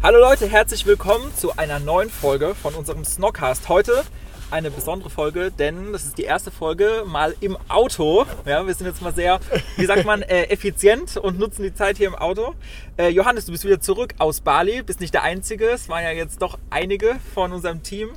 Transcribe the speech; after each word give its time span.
Hallo 0.00 0.20
Leute, 0.20 0.46
herzlich 0.46 0.86
willkommen 0.86 1.34
zu 1.34 1.56
einer 1.56 1.80
neuen 1.80 2.08
Folge 2.08 2.54
von 2.54 2.72
unserem 2.74 3.04
Snockcast. 3.04 3.68
Heute 3.68 4.04
eine 4.48 4.70
besondere 4.70 5.10
Folge, 5.10 5.50
denn 5.50 5.92
das 5.92 6.04
ist 6.04 6.18
die 6.18 6.22
erste 6.22 6.52
Folge 6.52 7.02
mal 7.04 7.34
im 7.40 7.58
Auto. 7.66 8.24
Ja, 8.46 8.64
wir 8.64 8.72
sind 8.74 8.86
jetzt 8.86 9.02
mal 9.02 9.12
sehr, 9.12 9.40
wie 9.76 9.86
sagt 9.86 10.04
man, 10.04 10.22
äh, 10.22 10.44
effizient 10.50 11.16
und 11.16 11.40
nutzen 11.40 11.64
die 11.64 11.74
Zeit 11.74 11.96
hier 11.96 12.06
im 12.06 12.14
Auto. 12.14 12.54
Äh, 12.96 13.08
Johannes, 13.08 13.46
du 13.46 13.52
bist 13.52 13.64
wieder 13.64 13.80
zurück 13.80 14.14
aus 14.18 14.40
Bali, 14.40 14.84
bist 14.84 15.00
nicht 15.00 15.14
der 15.14 15.24
Einzige. 15.24 15.66
Es 15.70 15.88
waren 15.88 16.04
ja 16.04 16.12
jetzt 16.12 16.42
doch 16.42 16.60
einige 16.70 17.16
von 17.34 17.52
unserem 17.52 17.82
Team 17.82 18.10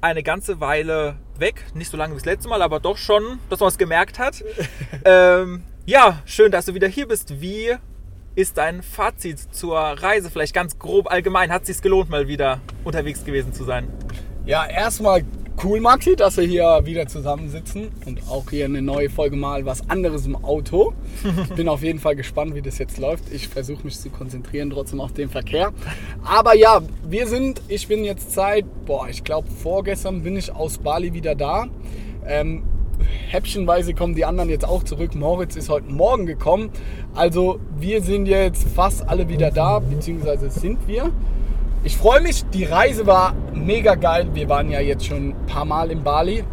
eine 0.00 0.24
ganze 0.24 0.58
Weile 0.58 1.14
weg. 1.38 1.66
Nicht 1.72 1.92
so 1.92 1.96
lange 1.96 2.14
wie 2.14 2.18
das 2.18 2.26
letzte 2.26 2.48
Mal, 2.48 2.62
aber 2.62 2.80
doch 2.80 2.96
schon, 2.96 3.38
dass 3.48 3.60
man 3.60 3.68
es 3.68 3.78
gemerkt 3.78 4.18
hat. 4.18 4.42
Ähm, 5.04 5.62
ja, 5.86 6.20
schön, 6.26 6.50
dass 6.50 6.66
du 6.66 6.74
wieder 6.74 6.88
hier 6.88 7.06
bist. 7.06 7.40
Wie 7.40 7.76
ist 8.38 8.56
dein 8.56 8.82
Fazit 8.82 9.52
zur 9.52 9.76
Reise? 9.76 10.30
Vielleicht 10.30 10.54
ganz 10.54 10.78
grob 10.78 11.10
allgemein. 11.10 11.50
Hat 11.50 11.62
es 11.62 11.66
sich 11.66 11.82
gelohnt, 11.82 12.08
mal 12.08 12.28
wieder 12.28 12.60
unterwegs 12.84 13.24
gewesen 13.24 13.52
zu 13.52 13.64
sein? 13.64 13.88
Ja, 14.46 14.64
erstmal 14.64 15.24
cool, 15.64 15.80
Maxi, 15.80 16.14
dass 16.14 16.36
wir 16.36 16.44
hier 16.44 16.82
wieder 16.84 17.08
zusammensitzen 17.08 17.88
und 18.06 18.22
auch 18.28 18.48
hier 18.48 18.66
eine 18.66 18.80
neue 18.80 19.10
Folge 19.10 19.34
mal 19.34 19.66
was 19.66 19.90
anderes 19.90 20.24
im 20.24 20.36
Auto. 20.36 20.92
Bin 21.56 21.68
auf 21.68 21.82
jeden 21.82 21.98
Fall 21.98 22.14
gespannt, 22.14 22.54
wie 22.54 22.62
das 22.62 22.78
jetzt 22.78 22.98
läuft. 22.98 23.24
Ich 23.32 23.48
versuche 23.48 23.82
mich 23.82 23.98
zu 23.98 24.08
konzentrieren 24.08 24.70
trotzdem 24.70 25.00
auf 25.00 25.12
den 25.12 25.28
Verkehr. 25.28 25.72
Aber 26.22 26.54
ja, 26.54 26.80
wir 27.08 27.26
sind, 27.26 27.60
ich 27.66 27.88
bin 27.88 28.04
jetzt 28.04 28.30
seit, 28.30 28.64
boah, 28.86 29.08
ich 29.08 29.24
glaube 29.24 29.48
vorgestern 29.50 30.22
bin 30.22 30.36
ich 30.36 30.52
aus 30.52 30.78
Bali 30.78 31.12
wieder 31.12 31.34
da. 31.34 31.66
Ähm, 32.24 32.62
häppchenweise 33.28 33.94
kommen 33.94 34.14
die 34.14 34.24
anderen 34.24 34.48
jetzt 34.50 34.66
auch 34.66 34.82
zurück. 34.82 35.14
Moritz 35.14 35.56
ist 35.56 35.68
heute 35.68 35.90
Morgen 35.92 36.26
gekommen. 36.26 36.70
Also 37.14 37.60
wir 37.78 38.02
sind 38.02 38.26
jetzt 38.26 38.68
fast 38.68 39.08
alle 39.08 39.28
wieder 39.28 39.50
da, 39.50 39.78
beziehungsweise 39.78 40.50
sind 40.50 40.86
wir. 40.86 41.10
Ich 41.84 41.96
freue 41.96 42.20
mich, 42.20 42.44
die 42.52 42.64
Reise 42.64 43.06
war 43.06 43.34
mega 43.54 43.94
geil. 43.94 44.28
Wir 44.34 44.48
waren 44.48 44.70
ja 44.70 44.80
jetzt 44.80 45.06
schon 45.06 45.30
ein 45.30 45.46
paar 45.46 45.64
Mal 45.64 45.90
in 45.90 46.02
Bali 46.02 46.44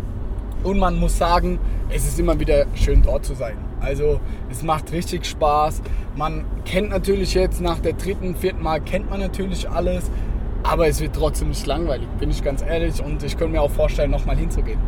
und 0.63 0.79
man 0.79 0.99
muss 0.99 1.17
sagen, 1.17 1.59
es 1.89 2.05
ist 2.07 2.19
immer 2.19 2.39
wieder 2.39 2.65
schön 2.75 3.01
dort 3.01 3.25
zu 3.25 3.33
sein. 3.35 3.57
Also 3.79 4.19
es 4.49 4.63
macht 4.63 4.91
richtig 4.91 5.25
Spaß. 5.25 5.81
Man 6.15 6.45
kennt 6.65 6.89
natürlich 6.89 7.33
jetzt 7.33 7.61
nach 7.61 7.79
der 7.79 7.93
dritten, 7.93 8.35
vierten 8.35 8.63
Mal 8.63 8.81
kennt 8.81 9.09
man 9.09 9.19
natürlich 9.19 9.69
alles, 9.69 10.09
aber 10.63 10.87
es 10.87 10.99
wird 11.01 11.15
trotzdem 11.15 11.49
nicht 11.49 11.65
langweilig, 11.67 12.07
bin 12.19 12.31
ich 12.31 12.43
ganz 12.43 12.61
ehrlich. 12.61 13.03
Und 13.03 13.21
ich 13.23 13.37
könnte 13.37 13.53
mir 13.53 13.61
auch 13.61 13.71
vorstellen, 13.71 14.11
nochmal 14.11 14.37
hinzugehen. 14.37 14.79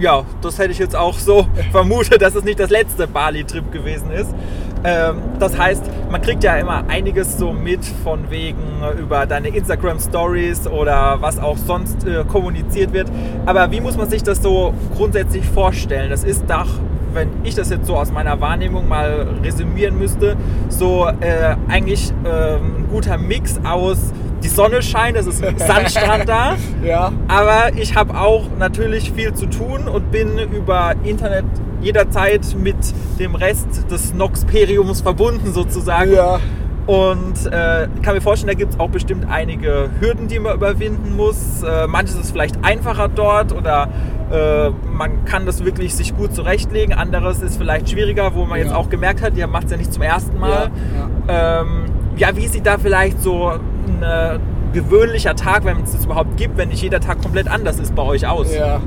Ja, 0.00 0.24
das 0.40 0.58
hätte 0.58 0.72
ich 0.72 0.78
jetzt 0.78 0.96
auch 0.96 1.18
so 1.18 1.46
vermutet, 1.72 2.22
dass 2.22 2.34
es 2.34 2.42
nicht 2.42 2.58
das 2.58 2.70
letzte 2.70 3.06
Bali-Trip 3.06 3.70
gewesen 3.70 4.10
ist. 4.10 4.34
Ähm, 4.82 5.16
das 5.38 5.58
heißt, 5.58 5.82
man 6.10 6.22
kriegt 6.22 6.42
ja 6.42 6.56
immer 6.56 6.84
einiges 6.88 7.36
so 7.36 7.52
mit 7.52 7.84
von 8.02 8.30
wegen 8.30 8.56
über 8.98 9.26
deine 9.26 9.48
Instagram-Stories 9.48 10.68
oder 10.68 11.18
was 11.20 11.38
auch 11.38 11.58
sonst 11.58 12.06
äh, 12.06 12.24
kommuniziert 12.24 12.94
wird. 12.94 13.08
Aber 13.44 13.70
wie 13.72 13.82
muss 13.82 13.98
man 13.98 14.08
sich 14.08 14.22
das 14.22 14.42
so 14.42 14.72
grundsätzlich 14.96 15.44
vorstellen? 15.44 16.08
Das 16.08 16.24
ist 16.24 16.44
doch, 16.48 16.68
wenn 17.12 17.28
ich 17.44 17.54
das 17.54 17.68
jetzt 17.68 17.86
so 17.86 17.94
aus 17.96 18.10
meiner 18.10 18.40
Wahrnehmung 18.40 18.88
mal 18.88 19.28
resümieren 19.44 19.98
müsste, 19.98 20.34
so 20.70 21.08
äh, 21.20 21.56
eigentlich 21.68 22.10
äh, 22.24 22.54
ein 22.56 22.86
guter 22.90 23.18
Mix 23.18 23.60
aus 23.64 24.14
die 24.42 24.48
Sonne 24.48 24.82
scheint, 24.82 25.16
es 25.16 25.26
ist 25.26 25.42
Sandstrand 25.58 26.28
da. 26.28 26.56
Ja. 26.84 27.12
Aber 27.28 27.76
ich 27.76 27.94
habe 27.94 28.18
auch 28.18 28.44
natürlich 28.58 29.12
viel 29.12 29.34
zu 29.34 29.46
tun 29.46 29.86
und 29.86 30.10
bin 30.10 30.38
über 30.38 30.94
Internet 31.04 31.44
jederzeit 31.82 32.54
mit 32.58 32.76
dem 33.18 33.34
Rest 33.34 33.90
des 33.90 34.14
Noxperiums 34.14 35.02
verbunden 35.02 35.52
sozusagen. 35.52 36.12
Ja. 36.14 36.40
Und 36.86 37.46
äh, 37.46 37.86
kann 38.02 38.14
mir 38.14 38.20
vorstellen, 38.22 38.48
da 38.48 38.54
gibt 38.54 38.72
es 38.74 38.80
auch 38.80 38.88
bestimmt 38.88 39.26
einige 39.30 39.90
Hürden, 40.00 40.26
die 40.26 40.38
man 40.40 40.54
überwinden 40.54 41.14
muss. 41.16 41.62
Äh, 41.62 41.86
manches 41.86 42.16
ist 42.16 42.32
vielleicht 42.32 42.64
einfacher 42.64 43.08
dort 43.08 43.52
oder 43.52 43.88
äh, 44.32 44.70
man 44.90 45.24
kann 45.26 45.44
das 45.46 45.64
wirklich 45.64 45.94
sich 45.94 46.16
gut 46.16 46.34
zurechtlegen. 46.34 46.94
Anderes 46.94 47.42
ist 47.42 47.58
vielleicht 47.58 47.90
schwieriger, 47.90 48.34
wo 48.34 48.44
man 48.46 48.58
Ja. 48.58 48.64
jetzt 48.64 48.74
auch 48.74 48.88
gemerkt 48.88 49.22
hat, 49.22 49.36
ihr 49.36 49.46
macht 49.46 49.66
es 49.66 49.72
ja 49.72 49.76
nicht 49.76 49.92
zum 49.92 50.02
ersten 50.02 50.38
Mal. 50.40 50.70
Ja, 51.28 51.28
Ja, 51.28 51.60
ähm, 51.60 51.84
ja 52.16 52.34
wie 52.34 52.48
sieht 52.48 52.66
da 52.66 52.78
vielleicht 52.78 53.22
so 53.22 53.52
ein 53.86 54.02
äh, 54.02 54.38
gewöhnlicher 54.72 55.34
Tag, 55.34 55.64
wenn 55.64 55.82
es 55.82 55.92
das 55.92 56.04
überhaupt 56.04 56.36
gibt, 56.36 56.56
wenn 56.56 56.68
nicht 56.68 56.82
jeder 56.82 57.00
Tag 57.00 57.20
komplett 57.22 57.48
anders 57.48 57.78
ist 57.78 57.94
bei 57.94 58.02
euch 58.02 58.26
aus? 58.26 58.54
Ja. 58.54 58.80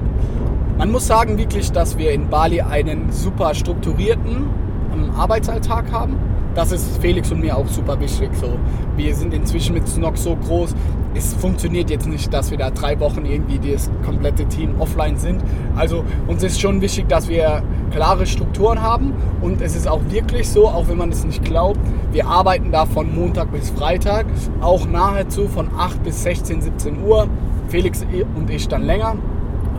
Man 0.78 0.92
muss 0.92 1.08
sagen 1.08 1.38
wirklich, 1.38 1.72
dass 1.72 1.98
wir 1.98 2.12
in 2.12 2.30
Bali 2.30 2.62
einen 2.62 3.12
super 3.12 3.54
strukturierten 3.54 4.50
ähm, 4.94 5.12
Arbeitsalltag 5.16 5.92
haben. 5.92 6.18
Das 6.56 6.72
ist 6.72 6.98
Felix 7.02 7.32
und 7.32 7.42
mir 7.42 7.58
auch 7.58 7.68
super 7.68 8.00
wichtig. 8.00 8.30
So, 8.40 8.60
wir 8.96 9.16
sind 9.16 9.34
inzwischen 9.34 9.74
mit 9.74 9.88
Snox 9.88 10.24
so 10.24 10.36
groß. 10.36 10.76
Es 11.16 11.34
funktioniert 11.34 11.90
jetzt 11.90 12.08
nicht, 12.08 12.32
dass 12.32 12.52
wir 12.52 12.58
da 12.60 12.70
drei 12.70 13.00
Wochen 13.00 13.26
irgendwie 13.26 13.72
das 13.72 13.90
komplette 14.06 14.46
Team 14.46 14.80
offline 14.80 15.18
sind. 15.18 15.44
Also 15.76 16.04
uns 16.28 16.44
ist 16.44 16.62
schon 16.62 16.82
wichtig, 16.82 17.10
dass 17.10 17.28
wir 17.28 17.64
klare 17.92 18.28
Strukturen 18.28 18.82
haben. 18.82 19.14
Und 19.42 19.62
es 19.62 19.76
ist 19.76 19.88
auch 19.88 20.02
wirklich 20.10 20.48
so, 20.48 20.68
auch 20.68 20.88
wenn 20.88 20.98
man 20.98 21.12
es 21.12 21.24
nicht 21.26 21.44
glaubt, 21.44 21.80
wir 22.12 22.28
arbeiten 22.28 22.72
da 22.72 22.86
von 22.86 23.14
Montag 23.14 23.52
bis 23.52 23.72
Freitag, 23.72 24.28
auch 24.62 24.88
nahezu 24.88 25.48
von 25.48 25.70
8 25.76 26.04
bis 26.04 26.22
16, 26.22 26.62
17 26.62 27.04
Uhr. 27.04 27.28
Felix 27.70 28.06
und 28.36 28.50
ich 28.52 28.68
dann 28.68 28.84
länger 28.84 29.16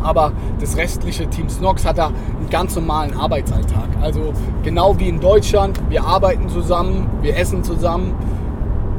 aber 0.05 0.33
das 0.61 0.77
restliche 0.77 1.29
Team 1.29 1.49
Snox 1.49 1.85
hat 1.85 1.99
da 1.99 2.07
einen 2.07 2.49
ganz 2.51 2.77
normalen 2.77 3.17
Arbeitsalltag. 3.17 3.89
Also 4.01 4.33
genau 4.63 4.99
wie 4.99 5.09
in 5.09 5.21
Deutschland, 5.21 5.81
wir 5.89 6.05
arbeiten 6.05 6.49
zusammen, 6.49 7.09
wir 7.23 7.37
essen 7.37 7.65
zusammen, 7.65 8.15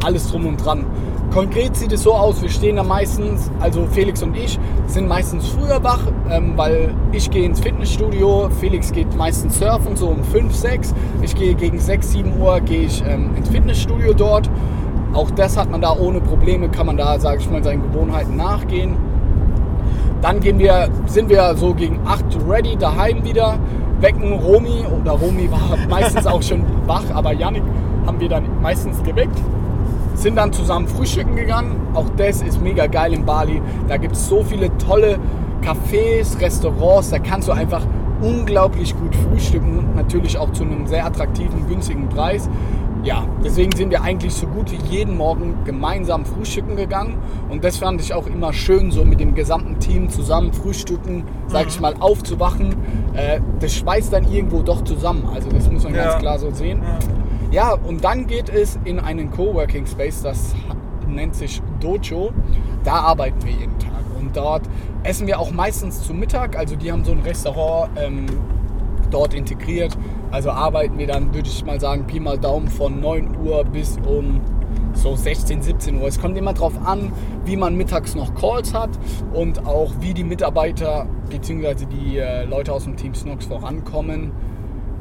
alles 0.04 0.30
drum 0.30 0.46
und 0.46 0.64
dran. 0.64 0.86
Konkret 1.34 1.76
sieht 1.76 1.92
es 1.92 2.04
so 2.04 2.14
aus, 2.14 2.42
wir 2.42 2.50
stehen 2.50 2.78
da 2.78 2.84
meistens, 2.84 3.52
also 3.60 3.86
Felix 3.88 4.24
und 4.24 4.38
ich 4.38 4.58
sind 4.88 5.08
meistens 5.08 5.48
früher 5.48 5.84
wach, 5.84 6.00
ähm, 6.30 6.54
weil 6.56 6.94
ich 7.12 7.30
gehe 7.30 7.46
ins 7.46 7.60
Fitnessstudio, 7.60 8.50
Felix 8.60 8.92
geht 8.92 9.14
meistens 9.16 9.58
surfen, 9.60 9.98
so 9.98 10.08
um 10.08 10.24
5, 10.24 10.56
6. 10.56 10.94
Ich 11.24 11.36
gehe 11.36 11.56
gegen 11.56 11.80
6, 11.80 12.12
7 12.12 12.40
Uhr 12.40 12.62
gehe 12.62 12.84
ich 12.84 13.04
ähm, 13.06 13.36
ins 13.36 13.50
Fitnessstudio 13.50 14.14
dort. 14.14 14.50
Auch 15.14 15.32
das 15.32 15.58
hat 15.58 15.70
man 15.70 15.82
da 15.82 15.96
ohne 15.98 16.22
Probleme, 16.22 16.70
kann 16.70 16.86
man 16.86 16.98
da, 16.98 17.20
sage 17.20 17.40
ich 17.42 17.50
mal, 17.50 17.64
seinen 17.64 17.82
Gewohnheiten 17.82 18.38
nachgehen. 18.38 18.96
Dann 20.22 20.40
gehen 20.40 20.60
wir, 20.60 20.90
sind 21.06 21.30
wir 21.30 21.56
so 21.56 21.74
gegen 21.74 22.00
8 22.06 22.24
ready 22.48 22.76
daheim 22.78 23.24
wieder, 23.24 23.60
wecken 24.00 24.34
Romy 24.34 24.84
oder 25.00 25.12
Romy 25.12 25.52
war 25.52 25.78
meistens 25.90 26.26
auch 26.26 26.42
schon 26.42 26.64
wach, 26.86 27.04
aber 27.14 27.34
Yannick 27.34 27.64
haben 28.06 28.20
wir 28.20 28.30
dann 28.30 28.44
meistens 28.62 29.02
geweckt. 29.04 29.38
Sind 30.16 30.38
dann 30.38 30.54
zusammen 30.54 30.88
frühstücken 30.88 31.36
gegangen. 31.36 31.76
Auch 31.94 32.10
das 32.16 32.42
ist 32.42 32.62
mega 32.62 32.88
geil 32.88 33.14
in 33.14 33.26
Bali. 33.26 33.62
Da 33.88 33.98
gibt 33.98 34.16
es 34.16 34.30
so 34.30 34.44
viele 34.44 34.76
tolle 34.78 35.20
Cafés, 35.62 36.40
Restaurants. 36.40 37.10
Da 37.10 37.20
kannst 37.20 37.48
du 37.50 37.52
einfach 37.52 37.86
unglaublich 38.22 38.96
gut 38.96 39.14
frühstücken 39.14 39.76
natürlich 39.96 40.38
auch 40.38 40.52
zu 40.52 40.64
einem 40.64 40.86
sehr 40.88 41.06
attraktiven, 41.06 41.68
günstigen 41.68 42.10
Preis. 42.10 42.50
Ja, 43.06 43.28
deswegen 43.44 43.72
sind 43.76 43.92
wir 43.92 44.02
eigentlich 44.02 44.34
so 44.34 44.48
gut 44.48 44.72
wie 44.72 44.80
jeden 44.90 45.16
Morgen 45.16 45.64
gemeinsam 45.64 46.26
frühstücken 46.26 46.76
gegangen. 46.76 47.20
Und 47.50 47.64
das 47.64 47.78
fand 47.78 48.02
ich 48.02 48.16
auch 48.16 48.26
immer 48.26 48.52
schön, 48.52 48.90
so 48.90 49.06
mit 49.06 49.20
dem 49.20 49.36
gesamten 49.36 49.80
Team 49.80 50.10
zusammen 50.10 50.52
frühstücken, 50.52 51.24
sag 51.46 51.68
ich 51.68 51.80
mal, 51.80 51.94
aufzuwachen. 52.00 52.76
Äh, 53.14 53.42
das 53.60 53.76
schweißt 53.76 54.12
dann 54.12 54.24
irgendwo 54.32 54.64
doch 54.64 54.84
zusammen. 54.84 55.30
Also 55.32 55.50
das 55.50 55.70
muss 55.70 55.84
man 55.84 55.94
Ja. 55.94 56.06
ganz 56.06 56.18
klar 56.20 56.40
so 56.40 56.50
sehen. 56.50 56.82
Ja, 57.52 57.74
und 57.74 58.04
dann 58.04 58.26
geht 58.26 58.50
es 58.50 58.80
in 58.86 59.00
einen 59.00 59.30
Coworking 59.30 59.86
Space, 59.86 60.24
das 60.24 60.56
nennt 61.08 61.36
sich 61.36 61.62
Dojo. 61.80 62.32
Da 62.84 62.94
arbeiten 62.94 63.38
wir 63.46 63.52
jeden 63.52 63.78
Tag. 63.78 63.92
Und 64.20 64.36
dort 64.36 64.64
essen 65.04 65.28
wir 65.28 65.40
auch 65.40 65.52
meistens 65.52 66.02
zu 66.02 66.16
Mittag. 66.16 66.58
Also 66.58 66.76
die 66.76 66.92
haben 66.92 67.06
so 67.06 67.12
ein 67.12 67.20
Restaurant 67.20 67.92
ähm, 67.98 68.26
dort 69.06 69.34
integriert. 69.34 69.98
Also 70.32 70.52
arbeiten 70.52 70.98
wir 70.98 71.08
dann, 71.08 71.34
würde 71.34 71.48
ich 71.48 71.64
mal 71.66 71.80
sagen, 71.80 72.06
Pi 72.08 72.20
mal 72.20 72.38
Daumen 72.38 72.68
von 72.68 73.00
9 73.00 73.38
Uhr 73.46 73.64
bis 73.64 73.98
um 74.06 74.42
so 74.94 75.16
16, 75.16 75.62
17 75.62 76.02
Uhr. 76.02 76.08
Es 76.08 76.20
kommt 76.20 76.38
immer 76.38 76.54
darauf 76.54 76.74
an, 76.86 77.12
wie 77.46 77.58
man 77.58 77.76
mittags 77.76 78.16
noch 78.16 78.34
Calls 78.36 78.74
hat 78.74 78.90
und 79.34 79.66
auch 79.66 79.92
wie 80.00 80.14
die 80.14 80.24
Mitarbeiter 80.24 81.08
bzw. 81.30 81.86
die 81.86 82.18
äh, 82.18 82.46
Leute 82.46 82.74
aus 82.74 82.86
dem 82.86 82.96
Team 82.96 83.14
Snox 83.14 83.46
vorankommen. 83.46 84.32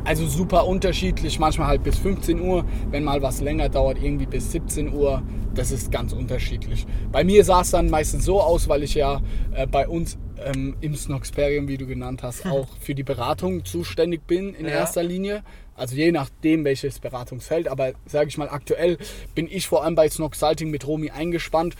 Also 0.05 0.27
super 0.27 0.67
unterschiedlich, 0.67 1.39
manchmal 1.39 1.69
halt 1.69 1.83
bis 1.83 1.97
15 1.97 2.39
Uhr, 2.41 2.65
wenn 2.91 3.05
mal 3.05 3.23
was 3.23 3.41
länger 3.41 3.71
dauert, 3.71 3.97
irgendwie 4.03 4.27
bis 4.27 4.53
17 4.53 4.93
Uhr. 4.93 5.23
Das 5.55 5.71
ist 5.71 5.91
ganz 5.91 6.12
unterschiedlich. 6.12 6.87
Bei 7.11 7.25
mir 7.25 7.43
sah 7.43 7.62
es 7.62 7.71
dann 7.71 7.89
meistens 7.89 8.27
so 8.27 8.41
aus, 8.43 8.69
weil 8.69 8.83
ich 8.83 8.95
ja 8.95 9.23
äh, 9.55 9.67
bei 9.67 9.89
uns 9.89 10.19
ähm, 10.42 10.76
im 10.81 10.94
Snoxperium, 10.96 11.69
wie 11.69 11.76
du 11.76 11.86
genannt 11.86 12.22
hast, 12.22 12.46
auch 12.50 12.69
für 12.81 12.94
die 12.94 13.02
Beratung 13.02 13.64
zuständig 13.64 14.26
bin 14.26 14.54
in 14.54 14.66
Ja. 14.66 14.72
erster 14.72 15.02
Linie. 15.02 15.42
Also 15.76 15.96
je 15.96 16.12
nachdem, 16.12 16.64
welches 16.64 16.98
Beratungsfeld. 17.00 17.66
Aber 17.69 17.92
sage 18.06 18.28
ich 18.28 18.38
mal, 18.38 18.48
aktuell 18.48 18.96
bin 19.34 19.48
ich 19.50 19.66
vor 19.66 19.84
allem 19.84 19.94
bei 19.96 20.08
Snoxalting 20.08 20.70
mit 20.70 20.86
Romy 20.86 21.10
eingespannt. 21.10 21.75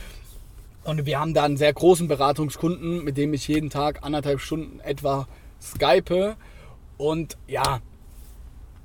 Und 0.83 1.05
wir 1.05 1.19
haben 1.19 1.33
da 1.33 1.43
einen 1.45 1.57
sehr 1.57 1.73
großen 1.73 2.07
Beratungskunden, 2.07 3.03
mit 3.03 3.17
dem 3.17 3.33
ich 3.33 3.47
jeden 3.47 3.69
Tag 3.69 4.03
anderthalb 4.03 4.39
Stunden 4.41 4.79
etwa 4.81 5.27
skype. 5.61 6.35
Und 6.97 7.37
ja, 7.47 7.79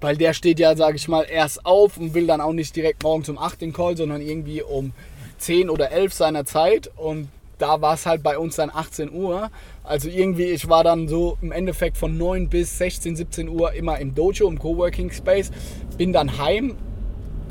weil 0.01 0.17
der 0.17 0.33
steht 0.33 0.59
ja, 0.59 0.77
sage 0.77 0.97
ich 0.97 1.09
mal, 1.09 1.27
erst 1.29 1.67
auf 1.67 1.99
und 1.99 2.15
will 2.15 2.27
dann 2.27 2.41
auch 2.41 2.53
nicht 2.55 2.75
direkt 2.75 3.03
morgens 3.03 3.29
um 3.29 3.37
8 3.37 3.61
den 3.61 3.73
Call, 3.73 3.97
sondern 3.97 4.23
irgendwie 4.23 4.63
um 4.63 4.93
10 5.39 5.69
oder 5.69 5.91
11 5.91 6.15
seiner 6.15 6.45
Zeit. 6.47 6.91
Und 6.97 7.29
da 7.61 7.81
war 7.81 7.95
es 7.95 8.07
halt 8.07 8.23
bei 8.23 8.39
uns 8.39 8.57
dann 8.57 8.71
18 8.73 9.13
Uhr. 9.13 9.51
Also 9.85 10.09
irgendwie, 10.09 10.45
ich 10.45 10.69
war 10.69 10.85
dann 10.85 11.09
so 11.09 11.37
im 11.43 11.53
Endeffekt 11.53 11.97
von 11.97 12.17
9 12.17 12.49
bis 12.49 12.79
16, 12.79 13.17
17 13.17 13.49
Uhr 13.49 13.73
immer 13.73 13.99
im 13.99 14.15
Dojo, 14.15 14.49
im 14.49 14.59
Coworking 14.59 15.11
Space. 15.11 15.51
Bin 15.97 16.13
dann 16.13 16.39
heim 16.39 16.77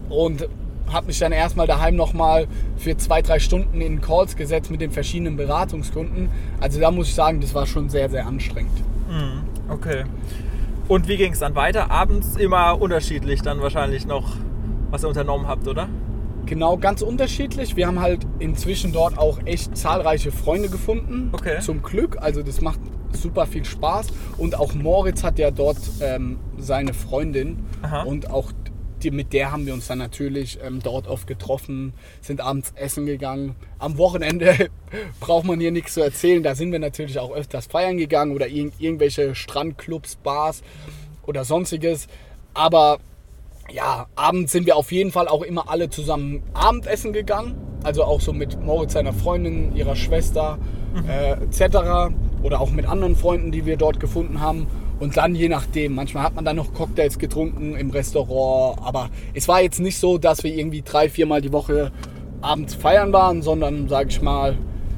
und 0.09 0.47
habe 0.91 1.07
mich 1.07 1.19
dann 1.19 1.31
erstmal 1.31 1.67
daheim 1.67 1.95
nochmal 1.95 2.47
für 2.77 2.97
zwei, 2.97 3.21
drei 3.21 3.39
Stunden 3.39 3.79
in 3.81 4.01
Calls 4.01 4.35
gesetzt 4.35 4.71
mit 4.71 4.81
den 4.81 4.91
verschiedenen 4.91 5.37
Beratungskunden. 5.37 6.29
Also 6.59 6.79
da 6.79 6.89
muss 6.91 7.09
ich 7.09 7.15
sagen, 7.15 7.41
das 7.41 7.53
war 7.53 7.67
schon 7.67 7.89
sehr, 7.89 8.09
sehr 8.09 8.25
anstrengend. 8.25 8.83
Okay. 9.69 10.05
Und 10.87 11.07
wie 11.07 11.17
ging 11.17 11.33
es 11.33 11.39
dann 11.39 11.53
weiter? 11.53 11.91
Abends 11.91 12.35
immer 12.35 12.81
unterschiedlich 12.81 13.43
dann 13.43 13.61
wahrscheinlich 13.61 14.07
noch, 14.07 14.31
was 14.89 15.03
ihr 15.03 15.09
unternommen 15.09 15.47
habt, 15.47 15.67
oder? 15.67 15.87
Genau, 16.49 16.77
ganz 16.77 17.03
unterschiedlich. 17.03 17.75
Wir 17.75 17.85
haben 17.85 17.99
halt 17.99 18.25
inzwischen 18.39 18.91
dort 18.91 19.19
auch 19.19 19.39
echt 19.45 19.77
zahlreiche 19.77 20.31
Freunde 20.31 20.67
gefunden. 20.67 21.29
Okay. 21.31 21.59
Zum 21.59 21.83
Glück. 21.83 22.17
Also 22.19 22.41
das 22.41 22.59
macht 22.59 22.79
super 23.11 23.45
viel 23.45 23.63
Spaß. 23.63 24.07
Und 24.35 24.57
auch 24.57 24.73
Moritz 24.73 25.23
hat 25.23 25.37
ja 25.37 25.51
dort 25.51 25.77
ähm, 26.01 26.39
seine 26.57 26.95
Freundin. 26.95 27.67
Aha. 27.83 28.01
Und 28.01 28.31
auch 28.31 28.51
die, 29.03 29.11
mit 29.11 29.31
der 29.31 29.51
haben 29.51 29.67
wir 29.67 29.75
uns 29.75 29.87
dann 29.89 29.99
natürlich 29.99 30.57
ähm, 30.63 30.79
dort 30.81 31.07
oft 31.07 31.27
getroffen, 31.27 31.93
sind 32.19 32.41
abends 32.41 32.73
essen 32.75 33.05
gegangen. 33.05 33.55
Am 33.77 33.99
Wochenende 33.99 34.71
braucht 35.19 35.45
man 35.45 35.59
hier 35.59 35.71
nichts 35.71 35.93
zu 35.93 36.01
erzählen. 36.01 36.41
Da 36.41 36.55
sind 36.55 36.71
wir 36.71 36.79
natürlich 36.79 37.19
auch 37.19 37.31
öfters 37.31 37.67
feiern 37.67 37.97
gegangen 37.97 38.31
oder 38.31 38.47
irg 38.47 38.73
irgendwelche 38.79 39.35
Strandclubs, 39.35 40.15
Bars 40.15 40.63
oder 41.27 41.45
sonstiges. 41.45 42.07
Aber 42.55 42.97
ja, 43.71 44.07
abends 44.15 44.51
sind 44.51 44.65
wir 44.65 44.75
auf 44.75 44.91
jeden 44.91 45.11
Fall 45.11 45.27
auch 45.27 45.41
immer 45.41 45.69
alle 45.69 45.89
zusammen 45.89 46.43
Abendessen 46.53 47.13
gegangen. 47.13 47.55
Also 47.83 48.03
auch 48.03 48.19
so 48.19 48.33
mit 48.33 48.61
Moritz 48.61 48.93
seiner 48.93 49.13
Freundin, 49.13 49.75
ihrer 49.75 49.95
Schwester 49.95 50.57
äh, 51.07 51.33
etc. 51.43 52.13
Oder 52.43 52.59
auch 52.59 52.71
mit 52.71 52.87
anderen 52.87 53.15
Freunden, 53.15 53.51
die 53.51 53.65
wir 53.65 53.77
dort 53.77 53.99
gefunden 53.99 54.41
haben. 54.41 54.67
Und 54.99 55.15
dann 55.15 55.33
je 55.33 55.47
nachdem, 55.47 55.95
manchmal 55.95 56.23
hat 56.23 56.35
man 56.35 56.43
dann 56.43 56.57
noch 56.57 56.73
Cocktails 56.73 57.19
getrunken 57.19 57.75
im 57.75 57.89
Restaurant. 57.89 58.79
Aber 58.83 59.09
es 59.33 59.47
war 59.47 59.61
jetzt 59.61 59.79
nicht 59.79 59.97
so, 59.97 60.17
dass 60.17 60.43
wir 60.43 60.53
irgendwie 60.53 60.81
drei, 60.81 61.09
viermal 61.09 61.41
die 61.41 61.53
Woche 61.53 61.91
abends 62.41 62.75
feiern 62.75 63.13
waren, 63.13 63.41
sondern 63.41 63.87
sage 63.87 64.09
ich 64.09 64.21
mal, 64.21 64.57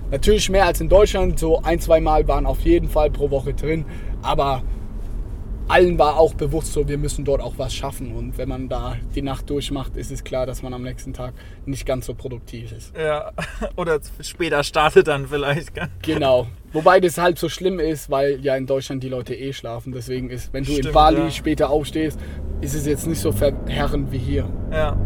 natürlich 0.10 0.50
mehr 0.50 0.66
als 0.66 0.82
in 0.82 0.90
Deutschland. 0.90 1.38
So 1.38 1.62
ein, 1.62 1.80
zwei 1.80 2.02
Mal 2.02 2.28
waren 2.28 2.48
auf 2.48 2.62
jeden 2.62 2.90
Fall 2.90 3.12
pro 3.12 3.30
Woche 3.30 3.54
drin. 3.54 3.86
Aber 4.24 4.64
allen 5.72 5.98
war 5.98 6.18
auch 6.18 6.34
bewusst 6.34 6.74
so, 6.74 6.88
wir 6.88 6.98
müssen 6.98 7.26
dort 7.26 7.42
auch 7.42 7.54
was 7.58 7.74
schaffen. 7.74 8.14
Und 8.14 8.38
wenn 8.38 8.50
man 8.50 8.70
da 8.70 8.98
die 9.16 9.22
Nacht 9.22 9.50
durchmacht, 9.50 9.96
ist 9.96 10.12
es 10.12 10.24
klar, 10.24 10.46
dass 10.46 10.62
man 10.62 10.74
am 10.74 10.84
nächsten 10.84 11.14
Tag 11.14 11.34
nicht 11.66 11.86
ganz 11.86 12.06
so 12.06 12.14
produktiv 12.14 12.72
ist. 12.72 12.96
Ja. 12.98 13.32
Oder 13.76 14.00
später 14.22 14.64
startet 14.64 15.08
dann 15.08 15.28
vielleicht. 15.28 15.72
Genau. 16.02 16.48
Wobei 16.74 17.00
das 17.00 17.18
halt 17.18 17.38
so 17.38 17.50
schlimm 17.50 17.80
ist, 17.80 18.10
weil 18.10 18.40
ja 18.42 18.56
in 18.56 18.66
Deutschland 18.66 19.04
die 19.04 19.10
Leute 19.10 19.36
eh 19.36 19.54
schlafen. 19.54 19.92
Deswegen 19.92 20.30
ist, 20.30 20.54
wenn 20.54 20.64
du 20.64 20.72
in 20.72 20.78
Stimmt, 20.80 20.94
Bali 20.94 21.22
ja. 21.22 21.32
später 21.32 21.70
aufstehst, 21.70 22.20
ist 22.62 22.74
es 22.74 22.86
jetzt 22.86 23.08
nicht 23.08 23.20
so 23.20 23.32
verheerend 23.32 24.12
wie 24.12 24.18
hier. 24.18 24.50
Ja. 24.72 24.98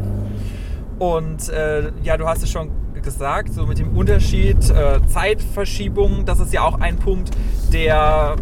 Und 0.99 1.49
äh, 1.49 1.91
ja, 2.03 2.17
du 2.17 2.27
hast 2.27 2.43
es 2.43 2.51
schon 2.51 2.71
gesagt, 3.01 3.53
so 3.53 3.65
mit 3.65 3.77
dem 3.77 3.95
Unterschied 3.95 4.57
äh, 4.69 4.99
Zeitverschiebung, 5.07 6.25
das 6.25 6.39
ist 6.39 6.53
ja 6.53 6.63
auch 6.63 6.79
ein 6.79 6.97
Punkt, 6.97 7.31
der 7.71 8.35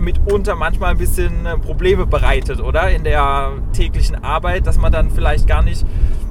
mitunter 0.00 0.56
manchmal 0.56 0.92
ein 0.92 0.98
bisschen 0.98 1.46
äh, 1.46 1.56
Probleme 1.58 2.06
bereitet, 2.06 2.60
oder? 2.60 2.90
In 2.90 3.04
der 3.04 3.52
täglichen 3.72 4.24
Arbeit, 4.24 4.66
dass 4.66 4.78
man 4.78 4.90
dann 4.90 5.10
vielleicht 5.10 5.46
gar 5.46 5.62
nicht, 5.62 5.86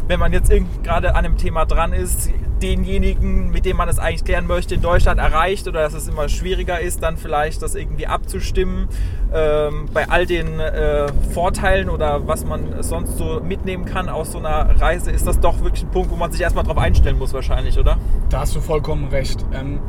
wenn 0.08 0.20
man 0.20 0.34
jetzt 0.34 0.52
gerade 0.84 1.16
an 1.16 1.26
einem 1.26 1.38
Thema 1.38 1.66
dran 1.66 1.94
ist, 1.94 2.30
denjenigen, 2.62 3.50
mit 3.50 3.66
dem 3.66 3.78
man 3.78 3.90
es 3.90 4.00
eigentlich 4.00 4.26
klären 4.26 4.48
möchte, 4.48 4.76
in 4.76 4.82
Deutschland 4.82 5.20
erreicht 5.20 5.68
oder 5.68 5.82
dass 5.82 5.94
es 5.94 6.08
immer 6.08 6.30
schwieriger 6.30 6.80
ist, 6.80 7.02
dann 7.02 7.18
vielleicht 7.18 7.62
das 7.62 7.76
irgendwie 7.76 8.08
abzustimmen. 8.08 8.88
Ähm, 9.34 9.88
bei 9.94 10.10
all 10.10 10.26
den 10.26 10.60
äh, 10.60 11.08
Vorteilen 11.34 11.90
oder 11.90 12.28
was 12.28 12.46
man 12.46 12.84
sonst 12.84 13.18
so 13.18 13.40
mitnehmen 13.42 13.86
kann 13.86 14.10
aus 14.10 14.32
so 14.32 14.40
einer 14.40 14.80
Reise, 14.82 15.12
ist 15.12 15.26
das 15.26 15.40
doch 15.40 15.62
wirklich 15.62 15.84
ein 15.84 15.92
Punkt, 15.92 16.12
wo 16.12 16.16
man 16.16 16.32
sich 16.32 16.42
erstmal 16.42 16.64
drauf 16.64 16.78
einstellen 16.78 17.18
muss, 17.18 17.34
wahrscheinlich, 17.34 17.78
oder? 17.80 17.98
Da 18.30 18.42
hast 18.42 18.56
du 18.56 18.62
vollkommen 18.62 19.08
recht. 19.08 19.46
Ähm, 19.54 19.80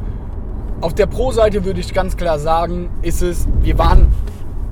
auf 0.81 0.95
der 0.95 1.07
Pro-Seite 1.07 1.65
würde 1.65 1.81
ich 1.81 1.93
ganz 1.93 2.17
klar 2.17 2.39
sagen, 2.39 2.91
ist 3.03 3.23
es, 3.23 3.47
wir 3.63 3.79
waren 3.79 4.09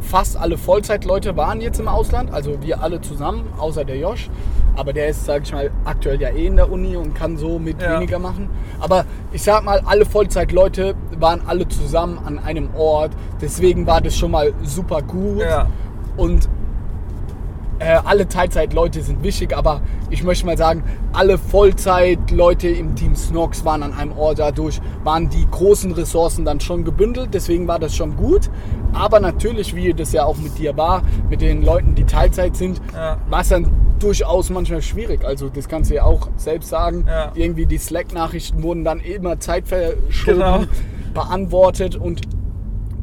fast 0.00 0.36
alle 0.38 0.56
Vollzeitleute 0.56 1.36
waren 1.36 1.60
jetzt 1.60 1.80
im 1.80 1.88
Ausland, 1.88 2.32
also 2.32 2.62
wir 2.62 2.82
alle 2.82 3.00
zusammen, 3.00 3.44
außer 3.58 3.84
der 3.84 3.98
Josh. 3.98 4.30
Aber 4.76 4.92
der 4.92 5.08
ist, 5.08 5.26
sage 5.26 5.42
ich 5.44 5.52
mal, 5.52 5.70
aktuell 5.84 6.20
ja 6.20 6.28
eh 6.30 6.46
in 6.46 6.56
der 6.56 6.70
Uni 6.70 6.96
und 6.96 7.14
kann 7.14 7.36
so 7.36 7.58
mit 7.58 7.82
Ja. 7.82 7.96
weniger 7.96 8.18
machen. 8.18 8.48
Aber 8.80 9.04
ich 9.32 9.42
sag 9.42 9.64
mal, 9.64 9.82
alle 9.84 10.06
Vollzeitleute 10.06 10.94
waren 11.18 11.42
alle 11.46 11.66
zusammen 11.68 12.18
an 12.24 12.38
einem 12.38 12.70
Ort. 12.76 13.10
Deswegen 13.40 13.86
war 13.86 14.00
das 14.00 14.16
schon 14.16 14.30
mal 14.30 14.54
super 14.62 15.02
gut. 15.02 15.40
Ja. 15.40 15.66
Und 16.16 16.48
äh, 17.78 17.98
alle 18.04 18.26
Teilzeitleute 18.28 19.02
sind 19.02 19.22
wichtig, 19.22 19.56
aber 19.56 19.80
ich 20.10 20.22
möchte 20.24 20.46
mal 20.46 20.56
sagen, 20.58 20.82
alle 21.12 21.38
Vollzeitleute 21.38 22.68
im 22.68 22.94
Team 22.96 23.14
Snox 23.14 23.64
waren 23.64 23.82
an 23.82 23.92
einem 23.94 24.12
Ort. 24.18 24.38
Dadurch 24.38 24.80
waren 25.04 25.28
die 25.28 25.46
großen 25.50 25.92
Ressourcen 25.92 26.44
dann 26.44 26.60
schon 26.60 26.84
gebündelt, 26.84 27.30
deswegen 27.32 27.66
war 27.68 27.78
das 27.78 27.94
schon 27.96 28.16
gut. 28.16 28.50
Aber 28.92 29.20
natürlich, 29.20 29.74
wie 29.74 29.92
das 29.94 30.12
ja 30.12 30.24
auch 30.24 30.36
mit 30.38 30.58
dir 30.58 30.76
war, 30.76 31.02
mit 31.30 31.40
den 31.40 31.62
Leuten, 31.62 31.94
die 31.94 32.04
Teilzeit 32.04 32.56
sind, 32.56 32.80
Ja. 32.94 33.18
war 33.28 33.40
es 33.42 33.48
dann 33.48 33.70
durchaus 33.98 34.50
manchmal 34.50 34.82
schwierig. 34.82 35.24
Also 35.24 35.48
das 35.48 35.68
kannst 35.68 35.90
du 35.90 35.96
ja 35.96 36.04
auch 36.04 36.28
selbst 36.36 36.68
sagen. 36.70 37.04
Ja. 37.06 37.32
Irgendwie 37.34 37.66
die 37.66 37.78
Slack-Nachrichten 37.78 38.62
wurden 38.62 38.84
dann 38.84 39.00
immer 39.00 39.40
zeitverschoben 39.40 40.40
Genau. 40.40 40.64
beantwortet 41.14 41.96
und 41.96 42.20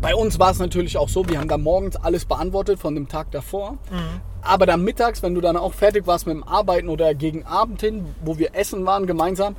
bei 0.05 0.13
uns 0.13 0.37
war 0.37 0.51
es 0.51 0.59
natürlich 0.59 0.99
auch 0.99 1.09
so, 1.09 1.27
wir 1.27 1.39
haben 1.39 1.47
dann 1.47 1.63
morgens 1.63 1.95
alles 1.95 2.25
beantwortet 2.25 2.79
von 2.79 2.93
dem 2.93 3.07
Tag 3.07 3.31
davor. 3.31 3.71
Mhm. 3.89 4.21
Aber 4.43 4.67
dann 4.67 4.83
mittags, 4.83 5.23
wenn 5.23 5.33
du 5.33 5.41
dann 5.41 5.57
auch 5.57 5.73
fertig 5.73 6.05
warst 6.05 6.27
mit 6.27 6.35
dem 6.35 6.43
Arbeiten 6.43 6.89
oder 6.89 7.15
gegen 7.15 7.43
Abend 7.43 7.81
hin, 7.81 8.05
wo 8.23 8.37
wir 8.37 8.53
essen 8.53 8.85
waren 8.85 9.07
gemeinsam, 9.07 9.55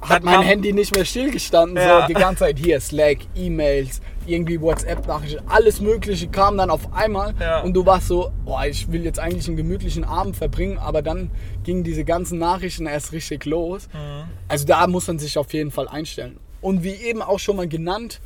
hat 0.00 0.22
mein 0.22 0.42
Handy 0.42 0.72
nicht 0.72 0.94
mehr 0.94 1.04
stillgestanden. 1.04 1.78
Ja. 1.78 2.02
So 2.02 2.06
die 2.06 2.14
ganze 2.14 2.44
Zeit 2.44 2.60
hier 2.60 2.78
Slack, 2.78 3.18
E-Mails, 3.34 4.02
irgendwie 4.24 4.60
WhatsApp-Nachrichten, 4.60 5.42
alles 5.48 5.80
Mögliche 5.80 6.28
kam 6.28 6.56
dann 6.58 6.70
auf 6.70 6.92
einmal. 6.92 7.34
Ja. 7.40 7.62
Und 7.62 7.74
du 7.74 7.84
warst 7.84 8.06
so, 8.06 8.30
boah, 8.44 8.66
ich 8.66 8.92
will 8.92 9.04
jetzt 9.04 9.18
eigentlich 9.18 9.48
einen 9.48 9.56
gemütlichen 9.56 10.04
Abend 10.04 10.36
verbringen, 10.36 10.78
aber 10.78 11.02
dann 11.02 11.32
gingen 11.64 11.82
diese 11.82 12.04
ganzen 12.04 12.38
Nachrichten 12.38 12.86
erst 12.86 13.10
richtig 13.10 13.44
los. 13.46 13.88
Mhm. 13.92 14.30
Also 14.46 14.64
da 14.64 14.86
muss 14.86 15.08
man 15.08 15.18
sich 15.18 15.36
auf 15.38 15.52
jeden 15.52 15.72
Fall 15.72 15.88
einstellen. 15.88 16.38
Und 16.60 16.84
wie 16.84 16.94
eben 16.94 17.20
auch 17.20 17.40
schon 17.40 17.56
mal 17.56 17.66
genannt, 17.66 18.20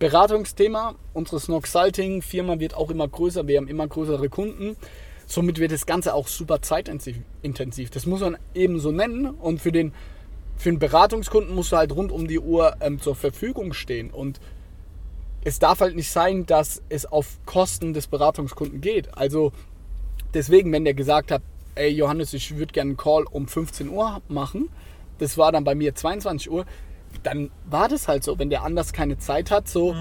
Beratungsthema. 0.00 0.96
Unsere 1.12 1.38
Snoxalting 1.38 2.22
Firma 2.22 2.58
wird 2.58 2.74
auch 2.74 2.90
immer 2.90 3.06
größer. 3.06 3.46
Wir 3.46 3.58
haben 3.58 3.68
immer 3.68 3.86
größere 3.86 4.30
Kunden. 4.30 4.76
Somit 5.26 5.60
wird 5.60 5.70
das 5.70 5.86
Ganze 5.86 6.14
auch 6.14 6.26
super 6.26 6.62
zeitintensiv. 6.62 7.90
Das 7.90 8.06
muss 8.06 8.20
man 8.20 8.38
eben 8.54 8.80
so 8.80 8.90
nennen. 8.90 9.26
Und 9.26 9.60
für 9.60 9.70
den, 9.70 9.92
für 10.56 10.70
den 10.70 10.78
Beratungskunden 10.78 11.54
musst 11.54 11.72
du 11.72 11.76
halt 11.76 11.94
rund 11.94 12.12
um 12.12 12.26
die 12.26 12.40
Uhr 12.40 12.76
ähm, 12.80 12.98
zur 12.98 13.14
Verfügung 13.14 13.74
stehen. 13.74 14.10
Und 14.10 14.40
es 15.44 15.58
darf 15.58 15.80
halt 15.80 15.94
nicht 15.94 16.10
sein, 16.10 16.46
dass 16.46 16.82
es 16.88 17.04
auf 17.04 17.38
Kosten 17.44 17.92
des 17.92 18.06
Beratungskunden 18.06 18.80
geht. 18.80 19.16
Also 19.16 19.52
deswegen, 20.32 20.72
wenn 20.72 20.84
der 20.84 20.94
gesagt 20.94 21.30
hat, 21.30 21.42
ey 21.74 21.90
Johannes, 21.90 22.32
ich 22.32 22.56
würde 22.56 22.72
gerne 22.72 22.90
einen 22.90 22.96
Call 22.96 23.24
um 23.30 23.46
15 23.48 23.90
Uhr 23.90 24.22
machen, 24.28 24.70
das 25.18 25.36
war 25.36 25.52
dann 25.52 25.64
bei 25.64 25.74
mir 25.74 25.94
22 25.94 26.50
Uhr, 26.50 26.64
dann 27.22 27.50
war 27.68 27.88
das 27.88 28.08
halt 28.08 28.24
so, 28.24 28.38
wenn 28.38 28.50
der 28.50 28.62
anders 28.62 28.92
keine 28.92 29.18
Zeit 29.18 29.50
hat, 29.50 29.68
so 29.68 29.94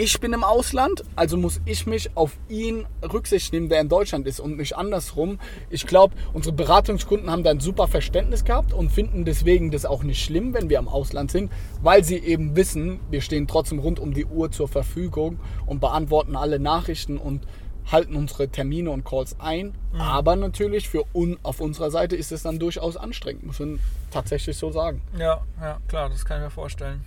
ich 0.00 0.20
bin 0.20 0.32
im 0.32 0.44
Ausland, 0.44 1.02
also 1.16 1.36
muss 1.36 1.60
ich 1.64 1.84
mich 1.84 2.16
auf 2.16 2.38
ihn 2.48 2.86
Rücksicht 3.02 3.52
nehmen, 3.52 3.68
der 3.68 3.80
in 3.80 3.88
Deutschland 3.88 4.28
ist 4.28 4.38
und 4.38 4.56
nicht 4.56 4.76
andersrum. 4.76 5.40
Ich 5.70 5.88
glaube, 5.88 6.14
unsere 6.32 6.54
Beratungskunden 6.54 7.28
haben 7.28 7.42
da 7.42 7.50
ein 7.50 7.58
super 7.58 7.88
Verständnis 7.88 8.44
gehabt 8.44 8.72
und 8.72 8.92
finden 8.92 9.24
deswegen 9.24 9.72
das 9.72 9.84
auch 9.84 10.04
nicht 10.04 10.22
schlimm, 10.22 10.54
wenn 10.54 10.70
wir 10.70 10.78
im 10.78 10.86
Ausland 10.86 11.32
sind, 11.32 11.50
weil 11.82 12.04
sie 12.04 12.18
eben 12.18 12.54
wissen, 12.54 13.00
wir 13.10 13.22
stehen 13.22 13.48
trotzdem 13.48 13.80
rund 13.80 13.98
um 13.98 14.14
die 14.14 14.24
Uhr 14.24 14.52
zur 14.52 14.68
Verfügung 14.68 15.40
und 15.66 15.80
beantworten 15.80 16.36
alle 16.36 16.60
Nachrichten 16.60 17.18
und 17.18 17.42
halten 17.90 18.16
unsere 18.16 18.48
Termine 18.48 18.90
und 18.90 19.04
Calls 19.04 19.36
ein. 19.40 19.74
Mhm. 19.92 20.00
Aber 20.00 20.36
natürlich 20.36 20.88
für 20.88 21.04
un 21.14 21.38
auf 21.42 21.60
unserer 21.60 21.90
Seite 21.90 22.16
ist 22.16 22.32
es 22.32 22.42
dann 22.42 22.58
durchaus 22.58 22.96
anstrengend, 22.96 23.44
muss 23.44 23.60
man 23.60 23.80
tatsächlich 24.10 24.56
so 24.56 24.70
sagen. 24.70 25.02
Ja, 25.18 25.42
ja, 25.60 25.78
klar, 25.88 26.08
das 26.08 26.24
kann 26.24 26.38
ich 26.38 26.44
mir 26.44 26.50
vorstellen. 26.50 27.04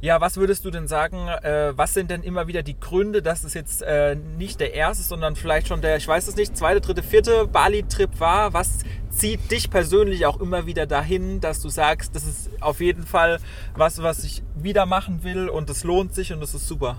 Ja, 0.00 0.20
was 0.20 0.36
würdest 0.36 0.66
du 0.66 0.70
denn 0.70 0.86
sagen, 0.86 1.28
äh, 1.28 1.72
was 1.76 1.94
sind 1.94 2.10
denn 2.10 2.22
immer 2.22 2.46
wieder 2.46 2.62
die 2.62 2.78
Gründe, 2.78 3.22
dass 3.22 3.42
es 3.42 3.54
jetzt 3.54 3.80
äh, 3.80 4.16
nicht 4.36 4.60
der 4.60 4.74
erste, 4.74 5.02
sondern 5.02 5.34
vielleicht 5.34 5.68
schon 5.68 5.80
der, 5.80 5.96
ich 5.96 6.06
weiß 6.06 6.28
es 6.28 6.36
nicht, 6.36 6.54
zweite, 6.58 6.82
dritte, 6.82 7.02
vierte 7.02 7.46
Bali-Trip 7.46 8.20
war? 8.20 8.52
Was 8.52 8.80
zieht 9.08 9.50
dich 9.50 9.70
persönlich 9.70 10.26
auch 10.26 10.40
immer 10.40 10.66
wieder 10.66 10.84
dahin, 10.84 11.40
dass 11.40 11.62
du 11.62 11.70
sagst, 11.70 12.14
das 12.14 12.26
ist 12.26 12.50
auf 12.60 12.80
jeden 12.80 13.06
Fall 13.06 13.38
was, 13.76 14.02
was 14.02 14.24
ich 14.24 14.42
wieder 14.54 14.84
machen 14.84 15.24
will 15.24 15.48
und 15.48 15.70
es 15.70 15.84
lohnt 15.84 16.14
sich 16.14 16.34
und 16.34 16.40
das 16.40 16.52
ist 16.52 16.68
super? 16.68 16.98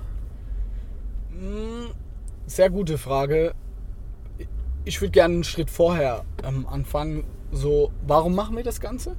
Sehr 2.48 2.70
gute 2.70 3.00
Frage. 3.00 3.56
Ich 4.84 5.02
würde 5.02 5.12
gerne 5.12 5.34
einen 5.34 5.44
Schritt 5.44 5.72
vorher 5.72 6.26
ähm, 6.44 6.68
anfangen. 6.68 7.24
So, 7.52 7.92
warum 8.06 8.36
machen 8.36 8.56
wir 8.56 8.64
das 8.64 8.80
Ganze? 8.80 9.16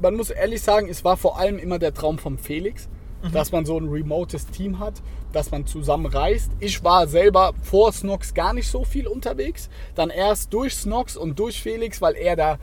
Man 0.00 0.14
muss 0.14 0.30
ehrlich 0.30 0.62
sagen, 0.62 0.88
es 0.88 1.04
war 1.04 1.18
vor 1.18 1.38
allem 1.38 1.58
immer 1.58 1.78
der 1.78 1.92
Traum 1.92 2.18
von 2.18 2.38
Felix, 2.38 2.88
dass 3.32 3.50
man 3.50 3.66
so 3.66 3.78
ein 3.78 3.88
remotes 3.88 4.46
Team 4.46 4.78
hat, 4.78 5.02
dass 5.32 5.50
man 5.50 5.66
zusammen 5.66 6.06
reist. 6.06 6.52
Ich 6.60 6.84
war 6.84 7.06
selber 7.06 7.52
vor 7.62 7.92
Snox 7.92 8.34
gar 8.34 8.52
nicht 8.52 8.70
so 8.70 8.84
viel 8.84 9.06
unterwegs. 9.08 9.68
Dann 9.94 10.10
erst 10.10 10.54
durch 10.54 10.74
Snox 10.74 11.16
und 11.16 11.38
durch 11.38 11.60
Felix, 11.60 12.00
weil 12.00 12.14
er 12.14 12.36
da 12.36 12.58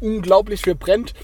unglaublich 0.00 0.62
für 0.62 0.74
brennt. 0.74 1.14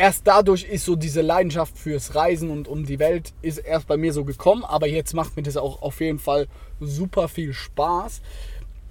Erst 0.00 0.26
dadurch 0.26 0.64
ist 0.64 0.86
so 0.86 0.96
diese 0.96 1.20
Leidenschaft 1.20 1.76
fürs 1.76 2.14
Reisen 2.14 2.48
und 2.48 2.68
um 2.68 2.86
die 2.86 2.98
Welt 2.98 3.34
ist 3.42 3.58
erst 3.58 3.86
bei 3.86 3.98
mir 3.98 4.14
so 4.14 4.24
gekommen. 4.24 4.64
Aber 4.64 4.86
jetzt 4.86 5.12
macht 5.12 5.36
mir 5.36 5.42
das 5.42 5.58
auch 5.58 5.82
auf 5.82 6.00
jeden 6.00 6.18
Fall 6.18 6.46
super 6.80 7.28
viel 7.28 7.52
Spaß. 7.52 8.22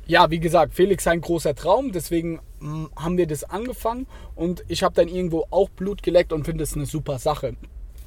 Ja, 0.05 0.29
wie 0.29 0.39
gesagt, 0.39 0.75
Felix 0.75 1.07
ein 1.07 1.21
großer 1.21 1.55
Traum, 1.55 1.91
deswegen 1.93 2.41
mm, 2.59 2.85
haben 2.95 3.17
wir 3.17 3.25
das 3.25 3.43
angefangen 3.43 4.05
und 4.35 4.63
ich 4.67 4.83
habe 4.83 4.93
dann 4.93 5.07
irgendwo 5.07 5.47
auch 5.49 5.69
Blut 5.69 6.03
geleckt 6.03 6.31
und 6.31 6.45
finde 6.45 6.63
es 6.63 6.75
eine 6.75 6.85
super 6.85 7.17
Sache. 7.17 7.55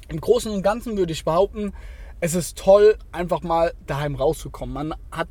Im 0.07 0.21
Großen 0.21 0.49
und 0.49 0.63
Ganzen 0.63 0.95
würde 0.95 1.11
ich 1.11 1.25
behaupten, 1.25 1.73
es 2.21 2.35
ist 2.35 2.57
toll, 2.57 2.97
einfach 3.11 3.41
mal 3.41 3.73
daheim 3.85 4.15
rauszukommen. 4.15 4.73
Man 4.73 4.95
hat, 5.11 5.27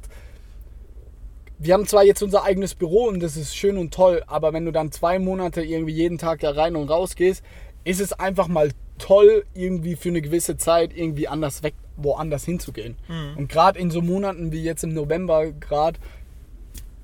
wir 1.62 1.74
haben 1.74 1.86
zwar 1.86 2.04
jetzt 2.04 2.22
unser 2.22 2.42
eigenes 2.44 2.74
Büro 2.74 3.04
und 3.04 3.20
das 3.22 3.36
ist 3.36 3.54
schön 3.56 3.78
und 3.78 3.94
toll, 3.94 4.22
aber 4.26 4.52
wenn 4.52 4.64
du 4.64 4.72
dann 4.72 4.90
zwei 4.90 5.18
Monate 5.18 5.62
irgendwie 5.62 5.92
jeden 5.94 6.18
Tag 6.18 6.40
da 6.40 6.50
rein 6.50 6.74
und 6.76 6.88
raus 6.90 7.14
gehst, 7.14 7.44
ist 7.84 8.00
es 8.00 8.12
einfach 8.12 8.48
mal 8.48 8.70
toll, 8.98 9.44
irgendwie 9.54 9.96
für 9.96 10.08
eine 10.08 10.22
gewisse 10.22 10.56
Zeit 10.56 10.96
irgendwie 10.96 11.28
anders 11.28 11.62
weg, 11.62 11.74
woanders 11.96 12.44
hinzugehen. 12.44 12.96
Und 13.36 13.48
gerade 13.48 13.78
in 13.78 13.90
so 13.90 14.00
Monaten 14.02 14.52
wie 14.52 14.62
jetzt 14.62 14.82
im 14.84 14.92
November 14.94 15.52
gerade, 15.52 15.98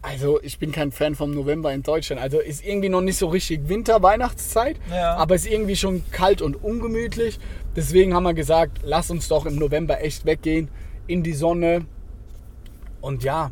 also 0.02 0.40
ich 0.42 0.58
bin 0.58 0.70
kein 0.72 0.92
Fan 0.92 1.14
vom 1.14 1.32
November 1.32 1.72
in 1.72 1.82
Deutschland. 1.82 2.20
Also 2.22 2.38
ist 2.38 2.64
irgendwie 2.64 2.88
noch 2.88 3.00
nicht 3.00 3.16
so 3.16 3.26
richtig 3.28 3.68
Winter, 3.68 4.02
Weihnachtszeit, 4.02 4.76
Ja. 4.90 5.16
aber 5.16 5.34
ist 5.34 5.46
irgendwie 5.46 5.76
schon 5.76 6.04
kalt 6.10 6.40
und 6.42 6.62
ungemütlich. 6.62 7.38
Deswegen 7.76 8.14
haben 8.14 8.22
wir 8.24 8.34
gesagt, 8.34 8.78
lass 8.84 9.10
uns 9.10 9.28
doch 9.28 9.44
im 9.46 9.56
November 9.56 10.00
echt 10.02 10.24
weggehen 10.24 10.68
in 11.06 11.22
die 11.22 11.32
Sonne. 11.34 11.84
Und 13.00 13.24
ja, 13.24 13.50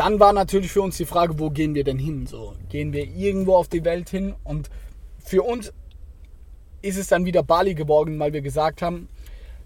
dann 0.00 0.18
war 0.18 0.32
natürlich 0.32 0.72
für 0.72 0.80
uns 0.80 0.96
die 0.96 1.04
Frage, 1.04 1.38
wo 1.38 1.50
gehen 1.50 1.74
wir 1.74 1.84
denn 1.84 1.98
hin? 1.98 2.26
So, 2.26 2.54
gehen 2.70 2.94
wir 2.94 3.06
irgendwo 3.06 3.54
auf 3.54 3.68
die 3.68 3.84
Welt 3.84 4.08
hin? 4.08 4.34
Und 4.44 4.70
für 5.22 5.42
uns 5.42 5.74
ist 6.80 6.96
es 6.96 7.08
dann 7.08 7.26
wieder 7.26 7.42
Bali 7.42 7.74
geworden, 7.74 8.18
weil 8.18 8.32
wir 8.32 8.40
gesagt 8.40 8.80
haben, 8.80 9.08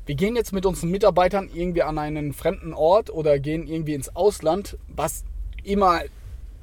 wir 0.07 0.17
gehen 0.17 0.35
jetzt 0.35 0.53
mit 0.53 0.67
unseren 0.67 0.91
Mitarbeitern 0.91 1.49
irgendwie 1.55 1.85
an 1.85 1.99
einen 1.99 2.33
fremden 2.33 2.75
Ort 2.75 3.11
oder 3.11 3.38
gehen 3.38 3.69
irgendwie 3.69 3.95
ins 3.95 4.17
Ausland, 4.17 4.76
was 4.88 5.23
immer 5.62 6.00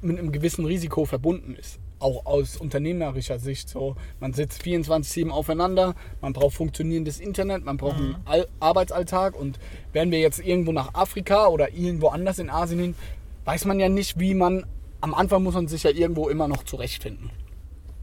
mit 0.02 0.18
einem 0.18 0.32
gewissen 0.32 0.66
Risiko 0.66 1.06
verbunden 1.06 1.56
ist. 1.58 1.78
Auch 1.98 2.26
aus 2.26 2.58
unternehmerischer 2.58 3.38
Sicht. 3.38 3.70
So, 3.70 3.96
man 4.20 4.34
sitzt 4.34 4.60
24-7 4.60 5.30
aufeinander, 5.30 5.94
man 6.20 6.34
braucht 6.34 6.56
funktionierendes 6.56 7.20
Internet, 7.20 7.64
man 7.64 7.78
braucht 7.78 7.96
einen 7.96 8.16
Al 8.26 8.48
Arbeitsalltag. 8.60 9.34
Und 9.34 9.58
wären 9.94 10.10
wir 10.10 10.20
jetzt 10.20 10.40
irgendwo 10.40 10.72
nach 10.72 10.92
Afrika 10.92 11.46
oder 11.46 11.72
irgendwo 11.72 12.08
anders 12.08 12.38
in 12.38 12.50
Asien 12.50 12.80
hin, 12.80 12.94
weiß 13.44 13.64
man 13.64 13.80
ja 13.80 13.88
nicht, 13.88 14.18
wie 14.18 14.34
man. 14.34 14.66
Am 15.00 15.14
Anfang 15.14 15.42
muss 15.42 15.54
man 15.54 15.66
sich 15.66 15.82
ja 15.82 15.90
irgendwo 15.90 16.28
immer 16.28 16.46
noch 16.46 16.62
zurechtfinden. 16.62 17.30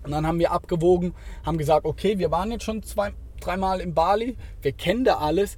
Und 0.04 0.12
dann 0.12 0.28
haben 0.28 0.40
wir 0.40 0.52
abgewogen, 0.52 1.14
haben 1.46 1.58
gesagt, 1.58 1.86
okay, 1.86 2.18
wir 2.20 2.30
waren 2.32 2.52
jetzt 2.52 2.66
schon 2.66 2.84
zwei, 2.84 3.14
dreimal 3.40 3.80
in 3.80 3.94
Bali, 3.94 4.36
wir 4.62 4.72
kennen 4.74 5.06
da 5.06 5.16
alles, 5.18 5.56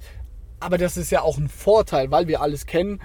aber 0.60 0.78
das 0.78 0.96
ist 0.96 1.10
ja 1.10 1.22
auch 1.22 1.38
ein 1.38 1.48
Vorteil, 1.48 2.10
weil 2.12 2.28
wir 2.28 2.42
alles 2.42 2.66
kennen, 2.66 3.00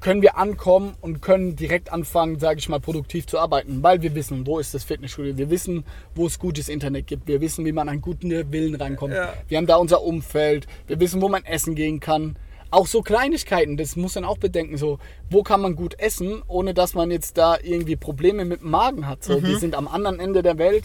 können 0.00 0.22
wir 0.22 0.36
ankommen 0.38 0.94
und 1.00 1.20
können 1.22 1.56
direkt 1.56 1.92
anfangen, 1.92 2.38
sage 2.38 2.58
ich 2.60 2.68
mal, 2.68 2.80
produktiv 2.80 3.26
zu 3.26 3.38
arbeiten, 3.38 3.82
weil 3.82 4.00
wir 4.02 4.14
wissen, 4.14 4.46
wo 4.46 4.58
ist 4.58 4.72
das 4.74 4.84
Fitnessstudio, 4.84 5.36
wir 5.36 5.50
wissen, 5.50 5.84
wo 6.14 6.26
es 6.26 6.38
gutes 6.38 6.68
Internet 6.68 7.06
gibt, 7.06 7.26
wir 7.26 7.40
wissen, 7.42 7.64
wie 7.64 7.72
man 7.72 7.88
an 7.88 8.00
guten 8.00 8.30
Willen 8.30 8.74
reinkommt, 8.74 9.14
Ja. 9.14 9.32
wir 9.48 9.58
haben 9.58 9.66
da 9.66 9.76
unser 9.76 10.02
Umfeld, 10.02 10.66
wir 10.86 11.00
wissen, 11.00 11.20
wo 11.20 11.28
man 11.28 11.44
essen 11.44 11.74
gehen 11.74 12.00
kann. 12.00 12.36
Auch 12.70 12.86
so 12.86 13.02
Kleinigkeiten, 13.02 13.76
das 13.76 13.96
muss 13.96 14.16
man 14.16 14.24
auch 14.24 14.38
bedenken, 14.38 14.76
so, 14.76 14.98
wo 15.30 15.42
kann 15.42 15.60
man 15.60 15.76
gut 15.76 15.98
essen, 15.98 16.42
ohne 16.48 16.74
dass 16.74 16.94
man 16.94 17.10
jetzt 17.10 17.38
da 17.38 17.56
irgendwie 17.62 17.96
Probleme 17.96 18.44
mit 18.44 18.60
dem 18.60 18.70
Magen 18.70 19.06
hat. 19.06 19.22
So, 19.22 19.42
wir 19.42 19.58
sind 19.58 19.74
am 19.74 19.86
anderen 19.86 20.18
Ende 20.18 20.42
der 20.42 20.58
Welt. 20.58 20.84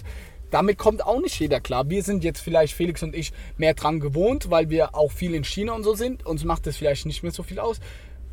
Damit 0.51 0.77
kommt 0.77 1.05
auch 1.05 1.19
nicht 1.19 1.39
jeder 1.39 1.59
klar. 1.59 1.89
Wir 1.89 2.03
sind 2.03 2.23
jetzt 2.23 2.41
vielleicht, 2.41 2.73
Felix 2.73 3.01
und 3.03 3.15
ich, 3.15 3.31
mehr 3.57 3.73
dran 3.73 3.99
gewohnt, 3.99 4.51
weil 4.51 4.69
wir 4.69 4.95
auch 4.95 5.11
viel 5.11 5.33
in 5.33 5.43
China 5.43 5.73
und 5.73 5.83
so 5.83 5.95
sind. 5.95 6.25
Uns 6.25 6.43
macht 6.43 6.67
das 6.67 6.77
vielleicht 6.77 7.05
nicht 7.05 7.23
mehr 7.23 7.31
so 7.31 7.41
viel 7.41 7.57
aus. 7.59 7.79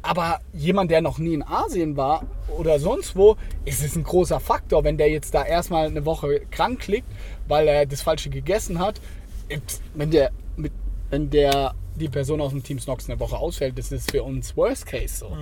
Aber 0.02 0.40
jemand, 0.52 0.90
der 0.90 1.00
noch 1.00 1.19
nie 1.19 1.35
in 1.35 1.43
Asien 1.43 1.97
war 1.97 2.25
oder 2.57 2.78
sonst 2.78 3.17
wo, 3.17 3.37
ist 3.64 3.85
es 3.85 3.97
ein 3.97 4.05
großer 4.05 4.40
Faktor, 4.40 4.85
wenn 4.85 4.97
der 4.97 5.11
jetzt 5.11 5.35
da 5.35 5.45
erstmal 5.45 5.87
eine 5.87 6.05
Woche 6.05 6.40
krank 6.50 6.87
liegt, 6.87 7.09
weil 7.47 7.67
er 7.69 7.87
das 7.87 8.02
Falsche 8.02 8.31
gegessen 8.31 8.78
hat. 8.78 9.00
Pst, 9.49 9.81
Wenn 9.95 10.11
der, 10.11 10.31
mit, 10.57 10.73
wenn 11.11 11.31
der 11.31 11.75
die 11.99 12.09
Person 12.09 12.40
aus 12.40 12.52
dem 12.52 12.62
Team 12.62 12.78
Snox 12.78 13.09
eine 13.09 13.21
Woche 13.21 13.37
ausfällt, 13.37 13.78
das 13.78 13.93
ist 13.93 14.11
für 14.11 14.23
uns 14.23 14.57
Worst 14.57 14.87
Case 14.87 15.17
so. 15.17 15.37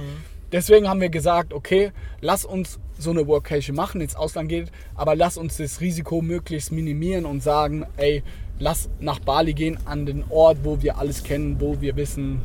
Deswegen 0.53 0.89
haben 0.89 1.01
wir 1.01 1.09
gesagt, 1.09 1.53
okay, 1.53 1.91
lass 2.21 2.45
uns 2.45 2.79
so 2.99 3.11
eine 3.11 3.27
Workation 3.27 3.75
machen, 3.75 4.01
ins 4.01 4.15
Ausland 4.15 4.49
geht, 4.49 4.71
aber 4.95 5.17
lass 5.17 5.37
uns 5.37 5.57
das 5.57 5.81
Risiko 5.81 6.23
möglichst 6.23 6.71
minimieren 6.71 7.25
und 7.25 7.43
sagen, 7.43 7.85
ey, 7.97 8.23
lass 8.59 8.89
nach 9.01 9.19
Bali 9.19 9.55
gehen, 9.55 9.79
an 9.85 10.07
den 10.07 10.25
Ort, 10.31 10.59
wo 10.63 10.81
wir 10.83 10.99
alles 10.99 11.25
kennen, 11.25 11.61
wo 11.61 11.81
wir 11.81 11.97
wissen, 11.97 12.41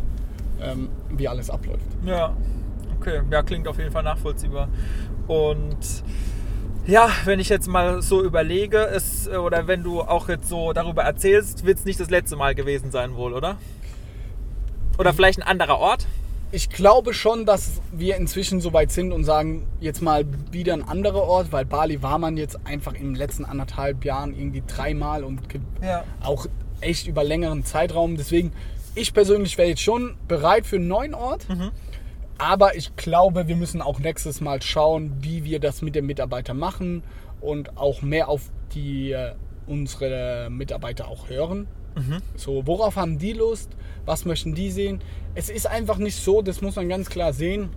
ähm, 0.61 0.89
wie 1.09 1.27
alles 1.27 1.49
abläuft. 1.49 1.85
Ja, 2.05 2.35
okay. 2.99 3.21
Ja, 3.29 3.43
klingt 3.43 3.67
auf 3.67 3.77
jeden 3.77 3.91
Fall 3.91 4.03
nachvollziehbar. 4.03 4.67
Und 5.27 6.03
ja, 6.87 7.09
wenn 7.25 7.39
ich 7.39 7.49
jetzt 7.49 7.67
mal 7.67 8.01
so 8.01 8.23
überlege, 8.23 8.79
es, 8.87 9.29
oder 9.29 9.67
wenn 9.67 9.83
du 9.83 10.01
auch 10.01 10.27
jetzt 10.27 10.49
so 10.49 10.73
darüber 10.73 11.03
erzählst, 11.03 11.65
wird 11.65 11.77
es 11.77 11.85
nicht 11.85 11.99
das 11.99 12.09
letzte 12.09 12.35
Mal 12.35 12.55
gewesen 12.55 12.89
sein 12.89 13.15
wohl, 13.15 13.33
oder? 13.33 13.57
Oder 14.97 15.13
vielleicht 15.13 15.39
ein 15.39 15.47
anderer 15.47 15.79
Ort? 15.79 16.07
Ich 16.53 16.69
glaube 16.69 17.13
schon, 17.13 17.45
dass 17.45 17.81
wir 17.93 18.17
inzwischen 18.17 18.59
so 18.59 18.73
weit 18.73 18.91
sind 18.91 19.13
und 19.13 19.23
sagen, 19.23 19.65
jetzt 19.79 20.01
mal 20.01 20.25
wieder 20.51 20.73
ein 20.73 20.83
anderer 20.83 21.23
Ort, 21.23 21.51
weil 21.53 21.63
Bali 21.63 22.01
war 22.03 22.17
man 22.17 22.35
jetzt 22.35 22.59
einfach 22.65 22.93
in 22.93 23.05
den 23.07 23.15
letzten 23.15 23.45
anderthalb 23.45 24.03
Jahren 24.03 24.33
irgendwie 24.37 24.61
dreimal 24.67 25.23
und 25.23 25.39
Ja. 25.81 26.03
auch 26.21 26.45
echt 26.81 27.07
über 27.07 27.23
längeren 27.23 27.63
Zeitraum. 27.63 28.17
Deswegen, 28.17 28.51
ich 28.95 29.13
persönlich 29.13 29.57
wäre 29.57 29.69
jetzt 29.69 29.81
schon 29.81 30.15
bereit 30.27 30.65
für 30.65 30.75
einen 30.75 30.89
neuen 30.89 31.13
Ort. 31.13 31.47
Aber 32.37 32.75
ich 32.75 32.95
glaube, 32.95 33.47
wir 33.47 33.55
müssen 33.55 33.81
auch 33.81 33.99
nächstes 33.99 34.41
Mal 34.41 34.61
schauen, 34.61 35.13
wie 35.21 35.45
wir 35.45 35.59
das 35.59 35.81
mit 35.81 35.95
den 35.95 36.05
Mitarbeitern 36.05 36.57
machen 36.57 37.03
und 37.39 37.77
auch 37.77 38.01
mehr 38.01 38.27
auf 38.27 38.49
die 38.73 39.11
äh, 39.11 39.33
unsere 39.67 40.49
Mitarbeiter 40.49 41.07
auch 41.07 41.29
hören. 41.29 41.67
So, 42.35 42.65
worauf 42.65 42.95
haben 42.95 43.17
die 43.17 43.33
Lust? 43.33 43.69
Was 44.05 44.25
möchten 44.25 44.55
die 44.55 44.71
sehen? 44.71 45.01
Es 45.35 45.49
ist 45.49 45.67
einfach 45.67 45.97
nicht 45.97 46.15
so, 46.15 46.41
das 46.41 46.61
muss 46.61 46.75
man 46.75 46.89
ganz 46.89 47.09
klar 47.09 47.33
sehen. 47.33 47.69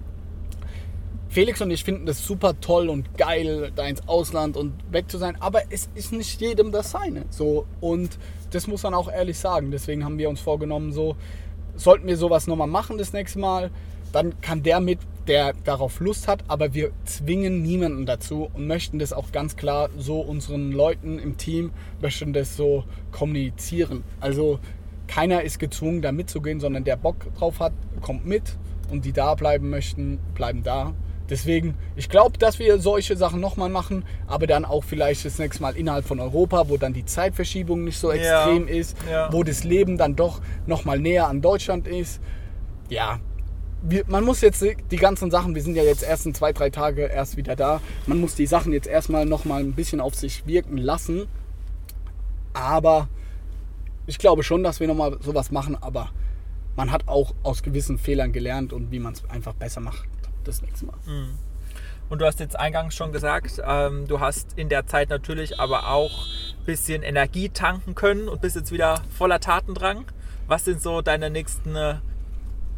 Felix 1.28 1.60
und 1.60 1.70
ich 1.72 1.82
finden 1.82 2.06
das 2.06 2.24
super 2.24 2.60
toll 2.60 2.88
und 2.88 3.18
geil, 3.18 3.72
da 3.74 3.84
ins 3.86 4.06
Ausland 4.06 4.56
und 4.56 4.72
weg 4.92 5.10
zu 5.10 5.18
sein, 5.18 5.36
aber 5.40 5.62
es 5.70 5.90
ist 5.96 6.12
nicht 6.12 6.40
jedem 6.40 6.70
das 6.70 6.92
seine. 6.92 7.24
So, 7.30 7.66
und 7.80 8.18
das 8.52 8.68
muss 8.68 8.84
man 8.84 8.94
auch 8.94 9.10
ehrlich 9.10 9.36
sagen. 9.36 9.72
Deswegen 9.72 10.04
haben 10.04 10.16
wir 10.16 10.28
uns 10.28 10.40
vorgenommen, 10.40 10.92
so, 10.92 11.16
sollten 11.74 12.06
wir 12.06 12.16
sowas 12.16 12.46
nochmal 12.46 12.68
machen 12.68 12.98
das 12.98 13.12
nächste 13.12 13.40
Mal, 13.40 13.72
dann 14.12 14.40
kann 14.40 14.62
der 14.62 14.78
mit, 14.78 15.00
der 15.26 15.54
darauf 15.64 16.00
Lust 16.00 16.28
hat, 16.28 16.44
aber 16.48 16.74
wir 16.74 16.90
zwingen 17.04 17.62
niemanden 17.62 18.06
dazu 18.06 18.50
und 18.52 18.66
möchten 18.66 18.98
das 18.98 19.12
auch 19.12 19.32
ganz 19.32 19.56
klar 19.56 19.88
so 19.96 20.20
unseren 20.20 20.72
Leuten 20.72 21.18
im 21.18 21.36
Team, 21.36 21.72
möchten 22.00 22.32
das 22.32 22.56
so 22.56 22.84
kommunizieren. 23.12 24.04
Also 24.20 24.58
keiner 25.06 25.42
ist 25.42 25.58
gezwungen, 25.58 26.02
da 26.02 26.12
mitzugehen, 26.12 26.60
sondern 26.60 26.84
der 26.84 26.96
Bock 26.96 27.16
drauf 27.36 27.60
hat, 27.60 27.72
kommt 28.00 28.26
mit 28.26 28.56
und 28.90 29.04
die 29.04 29.12
da 29.12 29.34
bleiben 29.34 29.70
möchten, 29.70 30.18
bleiben 30.34 30.62
da. 30.62 30.92
Deswegen, 31.30 31.74
ich 31.96 32.10
glaube, 32.10 32.36
dass 32.36 32.58
wir 32.58 32.78
solche 32.78 33.16
Sachen 33.16 33.40
nochmal 33.40 33.70
machen, 33.70 34.04
aber 34.26 34.46
dann 34.46 34.66
auch 34.66 34.84
vielleicht 34.84 35.24
das 35.24 35.38
nächste 35.38 35.62
Mal 35.62 35.74
innerhalb 35.74 36.04
von 36.04 36.20
Europa, 36.20 36.68
wo 36.68 36.76
dann 36.76 36.92
die 36.92 37.06
Zeitverschiebung 37.06 37.82
nicht 37.84 37.98
so 37.98 38.12
Ja, 38.12 38.44
extrem 38.44 38.68
ist, 38.68 38.96
ja. 39.10 39.32
wo 39.32 39.42
das 39.42 39.64
Leben 39.64 39.96
dann 39.96 40.16
doch 40.16 40.42
nochmal 40.66 40.98
näher 40.98 41.28
an 41.28 41.40
Deutschland 41.40 41.88
ist. 41.88 42.20
Ja, 42.90 43.20
wir, 43.86 44.04
man 44.08 44.24
muss 44.24 44.40
jetzt 44.40 44.64
die 44.90 44.96
ganzen 44.96 45.30
Sachen, 45.30 45.54
wir 45.54 45.62
sind 45.62 45.76
ja 45.76 45.82
jetzt 45.82 46.02
erst 46.02 46.26
in 46.26 46.34
zwei, 46.34 46.52
drei 46.52 46.70
Tage 46.70 47.02
erst 47.02 47.36
wieder 47.36 47.54
da, 47.54 47.80
man 48.06 48.18
muss 48.18 48.34
die 48.34 48.46
Sachen 48.46 48.72
jetzt 48.72 48.86
erstmal 48.86 49.26
nochmal 49.26 49.60
ein 49.60 49.74
bisschen 49.74 50.00
auf 50.00 50.14
sich 50.14 50.46
wirken 50.46 50.78
lassen. 50.78 51.26
Aber 52.54 53.08
ich 54.06 54.18
glaube 54.18 54.42
schon, 54.42 54.62
dass 54.62 54.80
wir 54.80 54.88
nochmal 54.88 55.18
sowas 55.20 55.50
machen, 55.50 55.76
aber 55.80 56.10
man 56.76 56.90
hat 56.90 57.08
auch 57.08 57.34
aus 57.42 57.62
gewissen 57.62 57.98
Fehlern 57.98 58.32
gelernt 58.32 58.72
und 58.72 58.90
wie 58.90 58.98
man 58.98 59.12
es 59.12 59.28
einfach 59.28 59.54
besser 59.54 59.80
macht 59.80 60.08
das 60.44 60.62
nächste 60.62 60.86
Mal. 60.86 60.96
Mhm. 61.06 61.38
Und 62.08 62.20
du 62.20 62.26
hast 62.26 62.38
jetzt 62.40 62.58
eingangs 62.58 62.94
schon 62.94 63.12
gesagt, 63.12 63.62
ähm, 63.66 64.06
du 64.06 64.20
hast 64.20 64.58
in 64.58 64.68
der 64.68 64.86
Zeit 64.86 65.08
natürlich 65.08 65.58
aber 65.58 65.88
auch 65.88 66.26
ein 66.58 66.64
bisschen 66.66 67.02
Energie 67.02 67.48
tanken 67.48 67.94
können 67.94 68.28
und 68.28 68.40
bist 68.40 68.56
jetzt 68.56 68.72
wieder 68.72 69.02
voller 69.16 69.40
Tatendrang. 69.40 70.04
Was 70.46 70.64
sind 70.64 70.82
so 70.82 71.00
deine 71.00 71.30
nächsten 71.30 71.74
äh, 71.74 71.96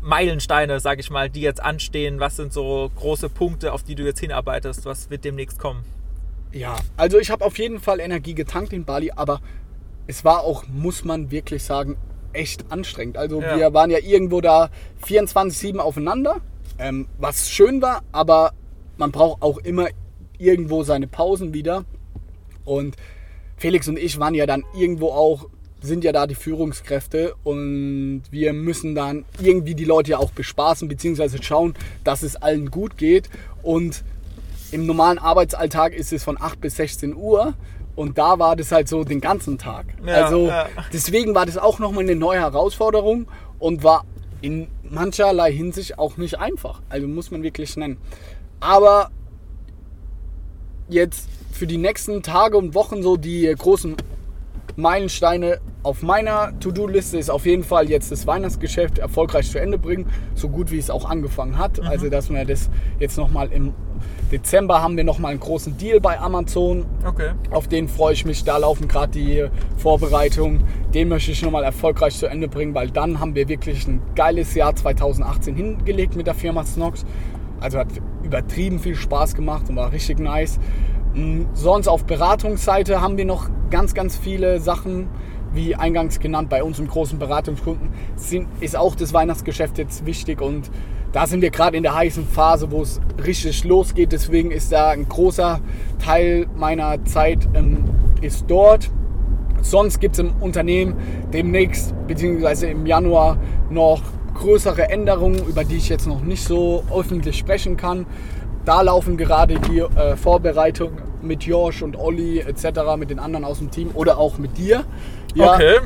Meilensteine, 0.01 0.81
sage 0.81 1.01
ich 1.01 1.11
mal, 1.11 1.31
die 1.31 1.41
jetzt 1.41 1.63
anstehen? 1.63 2.21
Was 2.21 2.37
sind 2.37 2.53
so 2.53 2.91
große 2.97 3.29
Punkte, 3.29 3.73
auf 3.73 3.83
die 3.83 3.95
du 3.95 4.05
jetzt 4.05 4.21
hinarbeitest? 4.21 4.85
Was 4.85 5.11
wird 5.11 5.25
demnächst 5.25 5.59
kommen? 5.59 5.85
Ja, 6.53 6.77
also 6.97 7.19
ich 7.19 7.31
habe 7.31 7.45
auf 7.45 7.59
jeden 7.59 7.81
Fall 7.81 8.01
Energie 8.01 8.35
getankt 8.35 8.73
in 8.73 8.85
Bali, 8.85 9.13
aber 9.15 9.41
es 10.07 10.25
war 10.25 10.41
auch, 10.41 10.65
muss 10.69 11.05
man 11.05 11.31
wirklich 11.31 11.65
sagen, 11.65 11.97
echt 12.33 12.71
anstrengend. 12.71 13.17
Also 13.17 13.41
ja. 13.41 13.57
wir 13.57 13.75
waren 13.75 13.91
ja 13.91 13.99
irgendwo 13.99 14.41
da 14.41 14.71
24-7 15.05 15.79
aufeinander, 15.79 16.41
ähm, 16.79 17.09
was 17.19 17.51
schön 17.51 17.83
war, 17.83 18.03
aber 18.13 18.53
man 18.97 19.11
braucht 19.11 19.43
auch 19.43 19.59
immer 19.59 19.89
irgendwo 20.39 20.83
seine 20.83 21.07
Pausen 21.07 21.55
wieder. 21.55 21.85
Und 22.65 22.97
Felix 23.57 23.89
und 23.89 23.99
ich 23.99 24.19
waren 24.19 24.35
ja 24.35 24.47
dann 24.47 24.65
irgendwo 24.75 25.11
auch, 25.11 25.49
sind 25.87 26.05
ja 26.05 26.13
da 26.13 26.27
die 26.27 26.35
Führungskräfte 26.35 27.35
und 27.45 28.23
wir 28.31 28.53
müssen 28.53 28.95
dann 28.95 29.25
irgendwie 29.41 29.75
die 29.75 29.85
Leute 29.85 30.13
ja 30.13 30.19
auch 30.19 30.31
bespaßen, 30.31 30.89
beziehungsweise 30.89 31.43
schauen, 31.43 31.75
dass 32.05 32.23
es 32.23 32.37
allen 32.37 32.71
gut 32.71 32.99
geht. 32.99 33.31
Und 33.63 34.05
im 34.73 34.87
normalen 34.87 35.19
Arbeitsalltag 35.19 35.95
ist 35.95 36.13
es 36.13 36.25
von 36.25 36.41
8 36.41 36.61
bis 36.61 36.77
16 36.77 37.15
Uhr 37.15 37.55
und 37.95 38.19
da 38.19 38.39
war 38.39 38.57
das 38.57 38.73
halt 38.73 38.89
so 38.89 39.05
den 39.05 39.21
ganzen 39.21 39.59
Tag. 39.59 39.87
Ja, 40.05 40.25
also 40.25 40.49
ja. 40.49 40.69
deswegen 40.93 41.35
war 41.35 41.47
das 41.47 41.57
auch 41.57 41.79
nochmal 41.79 42.05
eine 42.05 42.15
neue 42.15 42.41
Herausforderung 42.41 43.27
und 43.59 43.83
war 43.83 44.05
in 44.43 44.69
mancherlei 44.83 45.51
Hinsicht 45.53 45.99
auch 45.99 46.19
nicht 46.19 46.39
einfach. 46.39 46.83
Also 46.89 47.09
muss 47.09 47.31
man 47.31 47.43
wirklich 47.43 47.77
nennen. 47.77 47.97
Aber 48.61 49.11
jetzt 50.89 51.29
für 51.53 51.67
die 51.67 51.79
nächsten 51.79 52.23
Tage 52.23 52.57
und 52.59 52.75
Wochen 52.75 53.03
so 53.03 53.17
die 53.17 53.53
großen 53.57 53.97
Meilensteine 54.77 55.61
auf 55.83 56.03
meiner 56.03 56.59
To-Do-Liste 56.59 57.17
ist 57.17 57.31
auf 57.31 57.47
jeden 57.47 57.63
Fall 57.63 57.89
jetzt 57.89 58.11
das 58.11 58.27
Weihnachtsgeschäft 58.27 58.99
erfolgreich 58.99 59.51
zu 59.51 59.61
Ende 59.61 59.79
bringen, 59.79 60.11
so 60.35 60.49
gut 60.49 60.71
wie 60.71 60.79
es 60.79 60.91
auch 60.91 61.09
angefangen 61.09 61.59
hat. 61.59 61.79
Mhm. 61.79 61.87
Also 61.87 62.09
dass 62.11 62.29
wir 62.29 62.45
das 62.45 62.69
jetzt 62.99 63.17
nochmal 63.17 63.53
im 63.53 63.73
Dezember 64.31 64.83
haben 64.83 64.97
wir 64.97 65.05
nochmal 65.05 65.31
einen 65.31 65.41
großen 65.41 65.79
Deal 65.79 66.01
bei 66.01 66.19
Amazon. 66.19 66.85
Okay. 67.07 67.31
Auf 67.51 67.69
den 67.69 67.89
freue 67.89 68.13
ich 68.13 68.25
mich. 68.25 68.45
Da 68.45 68.59
laufen 68.59 68.89
gerade 68.89 69.13
die 69.13 69.47
Vorbereitungen. 69.77 70.65
Den 70.93 71.09
möchte 71.09 71.31
ich 71.31 71.43
nochmal 71.43 71.65
erfolgreich 71.65 72.17
zu 72.17 72.27
Ende 72.27 72.49
bringen, 72.49 72.75
weil 72.75 72.91
dann 72.91 73.21
haben 73.21 73.35
wir 73.35 73.49
wirklich 73.49 73.87
ein 73.87 74.03
geiles 74.15 74.55
Jahr 74.55 74.75
2018 74.75 75.55
hingelegt 75.55 76.17
mit 76.17 76.27
der 76.27 76.35
Firma 76.35 76.65
Snox. 76.65 77.05
Also 77.61 77.79
hat 77.79 77.89
übertrieben 78.23 78.81
viel 78.81 78.97
Spaß 78.97 79.35
gemacht 79.35 79.69
und 79.69 79.77
war 79.77 79.93
richtig 79.93 80.19
nice. 80.19 80.59
Mm, 81.17 81.47
sonst 81.55 81.89
auf 81.89 82.05
Beratungsseite 82.05 83.01
haben 83.01 83.17
wir 83.17 83.25
noch 83.25 83.49
ganz, 83.71 83.95
ganz 83.95 84.19
viele 84.19 84.61
Sachen, 84.61 85.09
wie 85.55 85.75
eingangs 85.75 86.21
genannt, 86.21 86.51
bei 86.51 86.63
unserem 86.63 86.89
großen 86.89 87.19
Beratungskunden 87.19 87.89
sind, 88.17 88.47
ist 88.61 88.77
auch 88.77 88.95
das 88.95 89.15
Weihnachtsgeschäft 89.15 89.79
jetzt 89.79 90.05
wichtig 90.05 90.43
und 90.43 90.71
da 91.13 91.27
sind 91.27 91.41
wir 91.41 91.51
gerade 91.51 91.79
in 91.79 91.83
der 91.83 91.95
heißen 91.95 92.27
Phase, 92.27 92.71
wo 92.71 92.83
es 92.83 93.01
richtig 93.25 93.65
losgeht. 93.65 94.13
Deswegen 94.13 94.51
ist 94.51 94.71
da 94.71 94.91
ein 94.91 95.09
großer 95.09 95.61
Teil 96.05 96.47
meiner 96.55 97.03
Zeit 97.07 97.49
ähm, 97.55 97.85
ist 98.21 98.45
dort. 98.49 98.91
Sonst 99.63 99.99
gibt 99.99 100.17
es 100.17 100.19
im 100.19 100.33
Unternehmen 100.41 100.97
demnächst, 101.33 101.95
beziehungsweise 102.07 102.67
im 102.67 102.85
Januar, 102.85 103.39
noch 103.71 104.03
größere 104.35 104.91
Änderungen, 104.91 105.39
über 105.49 105.65
die 105.65 105.77
ich 105.77 105.89
jetzt 105.89 106.07
noch 106.07 106.21
nicht 106.21 106.45
so 106.45 106.85
öffentlich 106.95 107.39
sprechen 107.39 107.79
kann. 107.79 108.05
Da 108.67 108.83
laufen 108.83 109.17
gerade 109.17 109.59
die 109.59 109.79
äh, 109.79 110.17
Vorbereitungen 110.17 111.06
mit 111.27 111.45
Josh 111.45 111.83
und 111.83 111.97
Olli 111.99 112.41
etc., 112.41 112.97
mit 112.99 113.11
den 113.11 113.19
anderen 113.19 113.45
aus 113.45 113.59
dem 113.59 113.71
Team 113.71 113.91
oder 113.95 114.19
auch 114.19 114.39
mit 114.39 114.57
dir. 114.57 114.85
Ja, 115.35 115.55
okay. 115.55 115.79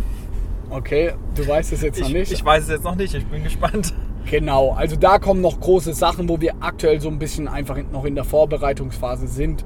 Okay, 0.70 1.14
du 1.34 1.46
weißt 1.46 1.72
es 1.72 1.82
jetzt 1.82 1.98
ich, 1.98 2.04
noch 2.04 2.10
nicht. 2.10 2.30
Ich 2.30 2.44
weiß 2.44 2.64
es 2.64 2.70
jetzt 2.70 2.84
noch 2.84 2.94
nicht, 2.94 3.12
ich 3.14 3.26
bin 3.26 3.42
gespannt. 3.42 3.92
Genau, 4.30 4.72
also 4.72 4.94
da 4.94 5.18
kommen 5.18 5.40
noch 5.40 5.58
große 5.58 5.92
Sachen, 5.94 6.28
wo 6.28 6.40
wir 6.40 6.54
aktuell 6.60 7.00
so 7.00 7.08
ein 7.08 7.18
bisschen 7.18 7.48
einfach 7.48 7.76
noch 7.90 8.04
in 8.04 8.14
der 8.14 8.24
Vorbereitungsphase 8.24 9.26
sind, 9.26 9.64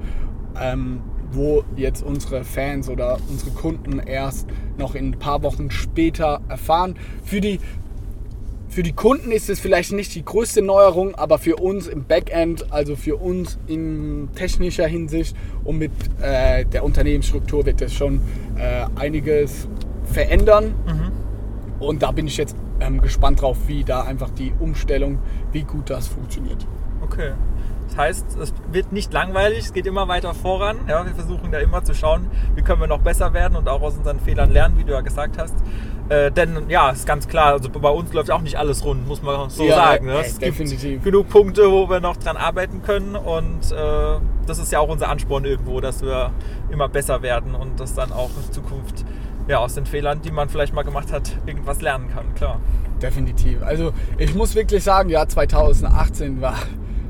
ähm, 0.59 1.01
wo 1.31 1.63
jetzt 1.75 2.03
unsere 2.03 2.43
Fans 2.43 2.89
oder 2.89 3.19
unsere 3.29 3.51
Kunden 3.51 3.99
erst 3.99 4.47
noch 4.77 4.95
in 4.95 5.09
ein 5.09 5.19
paar 5.19 5.43
Wochen 5.43 5.69
später 5.69 6.41
erfahren. 6.47 6.95
Für 7.23 7.41
die 7.41 7.59
für 8.75 8.83
die 8.83 8.91
Kunden 8.91 9.31
ist 9.31 9.49
es 9.49 9.61
vielleicht 9.61 9.93
nicht 9.93 10.13
die 10.15 10.25
größte 10.25 10.61
Neuerung, 10.61 11.15
aber 11.15 11.39
für 11.39 11.55
uns 11.55 11.87
im 11.87 12.03
Backend, 12.03 12.73
also 12.73 12.97
für 12.97 13.15
uns 13.15 13.57
in 13.67 14.27
technischer 14.35 14.85
Hinsicht 14.85 15.33
und 15.63 15.77
mit 15.77 15.93
äh, 16.21 16.65
der 16.65 16.83
Unternehmensstruktur 16.83 17.65
wird 17.65 17.81
es 17.81 17.93
schon 17.93 18.19
äh, 18.57 18.85
einiges 18.99 19.69
verändern. 20.11 20.75
Mhm. 20.85 21.11
Und 21.79 22.03
da 22.03 22.11
bin 22.11 22.27
ich 22.27 22.35
jetzt 22.35 22.57
ähm, 22.81 22.99
gespannt 22.99 23.41
drauf, 23.41 23.57
wie 23.67 23.85
da 23.85 24.01
einfach 24.01 24.29
die 24.31 24.51
Umstellung, 24.59 25.19
wie 25.53 25.63
gut 25.63 25.89
das 25.89 26.09
funktioniert. 26.09 26.67
Okay. 27.01 27.31
Das 27.95 28.03
heißt, 28.03 28.37
es 28.41 28.53
wird 28.71 28.91
nicht 28.91 29.13
langweilig, 29.13 29.59
es 29.59 29.73
geht 29.73 29.85
immer 29.85 30.09
weiter 30.09 30.33
voran. 30.33 30.79
Ja, 30.87 31.05
wir 31.05 31.15
versuchen 31.15 31.51
da 31.51 31.59
immer 31.59 31.81
zu 31.83 31.93
schauen, 31.93 32.29
wie 32.53 32.61
können 32.61 32.81
wir 32.81 32.87
noch 32.87 32.99
besser 32.99 33.33
werden 33.33 33.55
und 33.55 33.69
auch 33.69 33.81
aus 33.81 33.95
unseren 33.95 34.19
Fehlern 34.19 34.51
lernen, 34.51 34.77
wie 34.77 34.83
du 34.83 34.91
ja 34.91 34.99
gesagt 34.99 35.37
hast. 35.37 35.55
Äh, 36.09 36.29
denn 36.29 36.69
ja, 36.69 36.89
ist 36.89 37.07
ganz 37.07 37.27
klar, 37.27 37.53
also 37.53 37.69
bei 37.69 37.89
uns 37.89 38.11
läuft 38.11 38.31
auch 38.31 38.41
nicht 38.41 38.57
alles 38.57 38.83
rund, 38.83 39.07
muss 39.07 39.23
man 39.23 39.49
so 39.49 39.63
ja, 39.63 39.75
sagen. 39.75 40.07
Ne? 40.07 40.19
Es 40.19 40.37
definitiv. 40.37 40.81
gibt 40.81 41.03
genug 41.05 41.29
Punkte, 41.29 41.71
wo 41.71 41.89
wir 41.89 42.01
noch 42.01 42.17
dran 42.17 42.35
arbeiten 42.35 42.83
können 42.83 43.15
und 43.15 43.71
äh, 43.71 44.19
das 44.45 44.59
ist 44.59 44.73
ja 44.73 44.79
auch 44.79 44.89
unser 44.89 45.07
Ansporn 45.07 45.45
irgendwo, 45.45 45.79
dass 45.79 46.03
wir 46.03 46.31
immer 46.69 46.89
besser 46.89 47.21
werden 47.21 47.55
und 47.55 47.79
das 47.79 47.93
dann 47.95 48.11
auch 48.11 48.29
in 48.45 48.51
Zukunft 48.51 49.05
ja, 49.47 49.59
aus 49.59 49.75
den 49.75 49.85
Fehlern, 49.85 50.21
die 50.21 50.31
man 50.31 50.49
vielleicht 50.49 50.73
mal 50.73 50.83
gemacht 50.83 51.13
hat, 51.13 51.31
irgendwas 51.45 51.81
lernen 51.81 52.09
kann, 52.13 52.35
klar. 52.35 52.59
Definitiv. 53.01 53.63
Also 53.63 53.93
ich 54.17 54.35
muss 54.35 54.53
wirklich 54.53 54.83
sagen, 54.83 55.09
ja, 55.09 55.27
2018 55.27 56.41
war, 56.41 56.55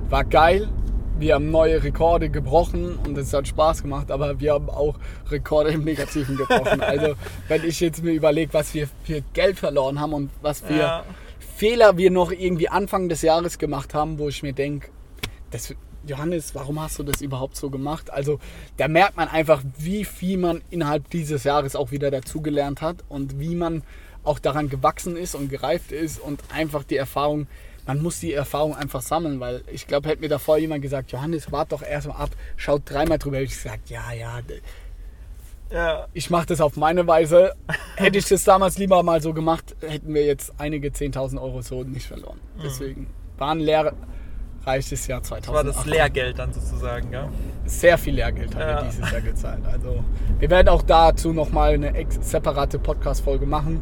war 0.10 0.24
geil 0.24 0.70
wir 1.18 1.36
haben 1.36 1.50
neue 1.50 1.82
Rekorde 1.84 2.30
gebrochen 2.30 2.98
und 3.06 3.18
es 3.18 3.34
hat 3.34 3.48
Spaß 3.48 3.84
gemacht, 3.84 4.12
aber 4.12 4.40
wir 4.40 4.54
haben 4.54 4.70
auch 4.70 4.96
Rekorde 5.30 5.72
im 5.72 5.84
Negativen 5.84 6.36
gebrochen. 6.38 6.82
also 6.82 7.16
wenn 7.48 7.64
ich 7.64 7.80
jetzt 7.80 8.04
mir 8.04 8.12
überlege, 8.12 8.54
was 8.54 8.74
wir 8.74 8.90
für 9.04 9.22
Geld 9.34 9.58
verloren 9.58 10.00
haben 10.00 10.14
und 10.14 10.30
was 10.42 10.62
für 10.62 10.76
ja. 10.76 11.04
Fehler 11.56 11.98
wir 11.98 12.12
noch 12.12 12.32
irgendwie 12.32 12.70
Anfang 12.70 13.08
des 13.08 13.22
Jahres 13.22 13.58
gemacht 13.58 13.94
haben, 13.94 14.20
wo 14.20 14.28
ich 14.28 14.44
mir 14.44 14.54
denke, 14.54 14.90
Johannes, 16.06 16.54
warum 16.54 16.82
hast 16.82 17.00
du 17.00 17.04
das 17.04 17.22
überhaupt 17.22 17.56
so 17.56 17.70
gemacht? 17.70 18.12
Also 18.12 18.40
da 18.78 18.88
merkt 18.88 19.16
man 19.16 19.30
einfach, 19.30 19.64
wie 19.78 20.04
viel 20.04 20.38
man 20.38 20.62
innerhalb 20.70 21.10
dieses 21.10 21.46
Jahres 21.46 21.76
auch 21.76 21.92
wieder 21.92 22.12
dazugelernt 22.12 22.82
hat 22.82 22.98
und 23.08 23.40
wie 23.40 23.56
man 23.56 23.84
auch 24.24 24.40
daran 24.40 24.70
gewachsen 24.70 25.16
ist 25.16 25.34
und 25.34 25.50
gereift 25.50 25.92
ist 25.92 26.20
und 26.20 26.42
einfach 26.54 26.84
die 26.84 26.98
Erfahrung 26.98 27.48
man 27.86 28.02
muss 28.02 28.20
die 28.20 28.34
Erfahrung 28.34 28.76
einfach 28.76 29.02
sammeln, 29.02 29.40
weil 29.40 29.62
ich 29.72 29.88
glaube, 29.88 30.10
hätte 30.10 30.22
mir 30.22 30.30
davor 30.30 30.58
jemand 30.58 30.82
gesagt, 30.82 31.12
Johannes, 31.12 31.52
wart 31.52 31.72
doch 31.72 31.82
erstmal 31.82 32.18
ab, 32.18 32.32
schaut 32.58 32.82
dreimal 32.86 33.18
drüber, 33.18 33.38
hätte 33.38 33.46
ich 33.46 33.64
gesagt, 33.64 33.90
ja, 33.90 34.12
ja, 34.12 34.40
ja. 35.72 36.08
Ich 36.14 36.30
mache 36.30 36.48
das 36.48 36.62
auf 36.62 36.78
meine 36.78 37.08
Weise. 37.08 37.54
Hätte 37.96 38.18
ich 38.20 38.28
das 38.28 38.44
damals 38.44 38.78
lieber 38.78 39.02
mal 39.04 39.22
so 39.22 39.34
gemacht, 39.34 39.76
hätten 39.82 40.14
wir 40.14 40.26
jetzt 40.26 40.54
einige 40.58 40.90
10.000 40.90 41.42
Euro 41.42 41.62
so 41.62 41.84
nicht 41.84 42.06
verloren. 42.06 42.40
Mhm. 42.56 42.62
Deswegen 42.62 43.08
war 43.38 43.52
ein 43.52 43.62
lehrreiches 43.62 45.08
Jahr 45.08 45.24
2000. 45.24 45.48
Das 45.48 45.54
war 45.54 45.64
das 45.64 45.86
Lehrgeld 45.86 46.38
dann 46.38 46.54
sozusagen, 46.54 47.12
ja? 47.12 47.30
Sehr 47.66 47.98
viel 47.98 48.16
Lehrgeld 48.16 48.54
haben 48.54 48.62
ja. 48.62 48.84
wir 48.84 48.90
dieses 48.90 49.12
Jahr 49.12 49.22
gezahlt. 49.22 49.66
Also 49.66 50.04
wir 50.40 50.50
werden 50.50 50.70
auch 50.70 50.84
dazu 50.84 51.34
nochmal 51.34 51.74
eine 51.74 51.94
separate 52.22 52.78
Podcast-Folge 52.78 53.46
machen. 53.46 53.82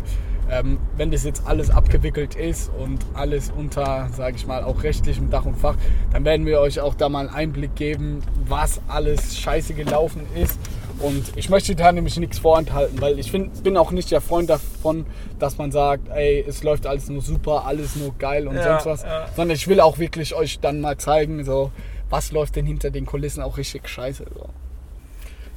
Ähm, 0.50 0.78
wenn 0.98 1.12
das 1.12 1.24
jetzt 1.24 1.46
alles 1.48 1.70
abgewickelt 1.70 2.36
ist 2.36 2.72
und 2.80 3.00
alles 3.14 3.52
unter, 3.56 4.10
sage 4.16 4.36
ich 4.36 4.46
mal, 4.46 4.64
auch 4.64 4.84
rechtlichem 4.84 5.30
Dach 5.30 5.46
und 5.46 5.56
Fach, 5.56 5.76
dann 6.12 6.26
werden 6.26 6.46
wir 6.46 6.60
euch 6.60 6.80
auch 6.80 6.96
da 6.96 7.10
mal 7.10 7.28
einen 7.28 7.36
Einblick 7.36 7.76
geben, 7.76 8.22
was 8.48 8.82
alles 8.88 9.38
scheiße 9.40 9.74
gelaufen 9.74 10.26
ist. 10.36 10.60
Und 11.00 11.36
ich 11.36 11.50
möchte 11.50 11.76
da 11.76 11.92
nämlich 11.92 12.18
nichts 12.18 12.40
vorenthalten, 12.40 13.02
weil 13.02 13.20
ich 13.20 13.32
find, 13.32 13.64
bin 13.64 13.78
auch 13.78 13.92
nicht 13.92 14.12
der 14.12 14.22
Freund 14.22 14.50
davon, 14.50 15.06
dass 15.40 15.58
man 15.58 15.72
sagt, 15.72 16.10
ey, 16.10 16.46
es 16.48 16.64
läuft 16.64 16.86
alles 16.86 17.10
nur 17.10 17.22
super, 17.22 17.66
alles 17.66 17.96
nur 17.96 18.14
geil 18.18 18.48
und 18.48 18.56
ja, 18.56 18.64
sonst 18.64 18.86
was. 18.86 19.04
Ja. 19.04 19.28
Sondern 19.36 19.56
ich 19.56 19.68
will 19.68 19.80
auch 19.80 19.98
wirklich 19.98 20.36
euch 20.36 20.60
dann 20.60 20.82
mal 20.82 20.98
zeigen, 20.98 21.44
so, 21.44 21.72
was 22.10 22.32
läuft 22.32 22.56
denn 22.56 22.66
hinter 22.66 22.92
den 22.92 23.06
Kulissen 23.06 23.42
auch 23.42 23.58
richtig 23.58 23.90
scheiße. 23.90 24.26
So. 24.34 24.50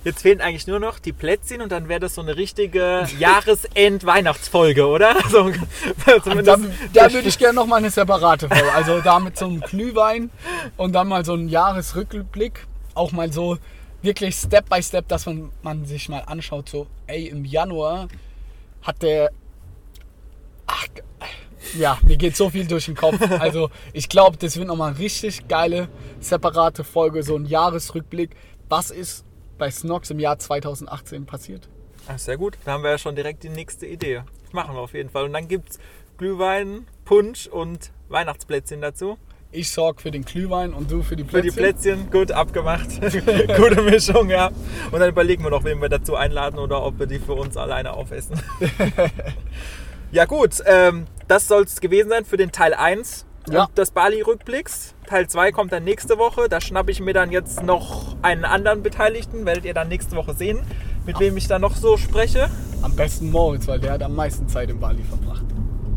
Jetzt 0.06 0.22
fehlen 0.22 0.40
eigentlich 0.40 0.68
nur 0.68 0.78
noch 0.78 1.00
die 1.00 1.12
Plätzchen 1.12 1.60
und 1.60 1.72
dann 1.72 1.88
wäre 1.88 1.98
das 1.98 2.14
so 2.14 2.20
eine 2.22 2.36
richtige 2.36 3.08
Jahresend-Weihnachtsfolge, 3.18 4.86
oder? 4.86 5.16
So, 5.30 5.50
Da, 6.44 6.58
da 6.92 7.12
würde 7.12 7.28
ich 7.28 7.36
gerne 7.36 7.54
noch 7.54 7.66
mal 7.66 7.78
eine 7.78 7.90
separate 7.90 8.48
Folge. 8.48 8.72
Also 8.72 9.00
da 9.00 9.18
mit 9.18 9.36
so 9.36 9.46
einem 9.46 9.60
Glühwein 9.62 10.30
und 10.76 10.92
dann 10.92 11.08
mal 11.08 11.24
so 11.24 11.32
einen 11.32 11.48
Jahresrückblick. 11.48 12.68
Auch 12.94 13.10
mal 13.10 13.32
so 13.32 13.58
wirklich 14.00 14.36
Step 14.36 14.70
by 14.70 14.80
Step, 14.80 15.08
dass 15.08 15.26
man, 15.26 15.50
man 15.62 15.86
sich 15.86 16.08
mal 16.08 16.20
anschaut, 16.20 16.68
so, 16.68 16.86
ey, 17.08 17.26
im 17.26 17.44
Januar 17.44 18.06
hat 18.82 19.02
der. 19.02 19.32
Ach, 20.68 20.86
ja, 21.76 21.98
mir 22.02 22.16
geht 22.16 22.36
so 22.36 22.50
viel 22.50 22.68
durch 22.68 22.84
den 22.84 22.94
Kopf. 22.94 23.18
Also 23.40 23.70
ich 23.92 24.08
glaube, 24.08 24.36
das 24.36 24.56
wird 24.56 24.68
nochmal 24.68 24.90
eine 24.90 25.00
richtig 25.00 25.48
geile, 25.48 25.88
separate 26.20 26.84
Folge, 26.84 27.24
so 27.24 27.34
ein 27.34 27.46
Jahresrückblick. 27.46 28.36
Was 28.68 28.92
ist 28.92 29.25
bei 29.58 29.70
Snox 29.70 30.10
im 30.10 30.18
Jahr 30.18 30.38
2018 30.38 31.26
passiert? 31.26 31.68
Ach, 32.08 32.18
sehr 32.18 32.36
gut. 32.36 32.56
Da 32.64 32.72
haben 32.72 32.82
wir 32.82 32.90
ja 32.90 32.98
schon 32.98 33.16
direkt 33.16 33.42
die 33.42 33.48
nächste 33.48 33.86
Idee. 33.86 34.22
Machen 34.52 34.74
wir 34.74 34.80
auf 34.80 34.94
jeden 34.94 35.10
Fall. 35.10 35.24
Und 35.24 35.32
dann 35.32 35.48
gibt 35.48 35.70
es 35.70 35.78
Glühwein, 36.18 36.86
Punsch 37.04 37.46
und 37.46 37.90
Weihnachtsplätzchen 38.08 38.80
dazu. 38.80 39.18
Ich 39.52 39.70
sorge 39.70 40.02
für 40.02 40.10
den 40.10 40.24
Glühwein 40.24 40.74
und 40.74 40.90
du 40.90 41.02
für 41.02 41.16
die 41.16 41.24
Für 41.24 41.40
Plätzchen. 41.40 41.50
die 41.50 41.60
Plätzchen, 41.60 42.10
gut 42.10 42.32
abgemacht. 42.32 42.88
Gute 43.56 43.82
Mischung, 43.82 44.28
ja. 44.28 44.50
Und 44.90 45.00
dann 45.00 45.08
überlegen 45.08 45.42
wir 45.44 45.50
noch, 45.50 45.64
wen 45.64 45.80
wir 45.80 45.88
dazu 45.88 46.14
einladen 46.14 46.58
oder 46.58 46.82
ob 46.82 46.98
wir 46.98 47.06
die 47.06 47.18
für 47.18 47.34
uns 47.34 47.56
alleine 47.56 47.92
aufessen. 47.94 48.40
ja, 50.12 50.24
gut. 50.26 50.62
Ähm, 50.66 51.06
das 51.28 51.48
soll 51.48 51.64
es 51.64 51.80
gewesen 51.80 52.10
sein 52.10 52.24
für 52.24 52.36
den 52.36 52.52
Teil 52.52 52.74
1 52.74 53.24
Ja. 53.50 53.68
des 53.76 53.90
Bali-Rückblicks. 53.92 54.94
Teil 55.06 55.28
2 55.28 55.52
kommt 55.52 55.72
dann 55.72 55.84
nächste 55.84 56.18
Woche. 56.18 56.48
Da 56.48 56.60
schnappe 56.60 56.90
ich 56.90 57.00
mir 57.00 57.14
dann 57.14 57.30
jetzt 57.30 57.62
noch 57.62 58.16
einen 58.22 58.44
anderen 58.44 58.82
Beteiligten. 58.82 59.46
Werdet 59.46 59.64
ihr 59.64 59.74
dann 59.74 59.88
nächste 59.88 60.16
Woche 60.16 60.34
sehen, 60.34 60.60
mit 61.04 61.20
wem 61.20 61.36
ich 61.36 61.46
dann 61.46 61.60
noch 61.60 61.76
so 61.76 61.96
spreche. 61.96 62.48
Am 62.82 62.94
besten 62.96 63.30
Moritz, 63.30 63.66
weil 63.68 63.80
der 63.80 63.92
hat 63.92 64.02
am 64.02 64.14
meisten 64.14 64.48
Zeit 64.48 64.70
in 64.70 64.80
Bali 64.80 65.02
verbracht. 65.02 65.44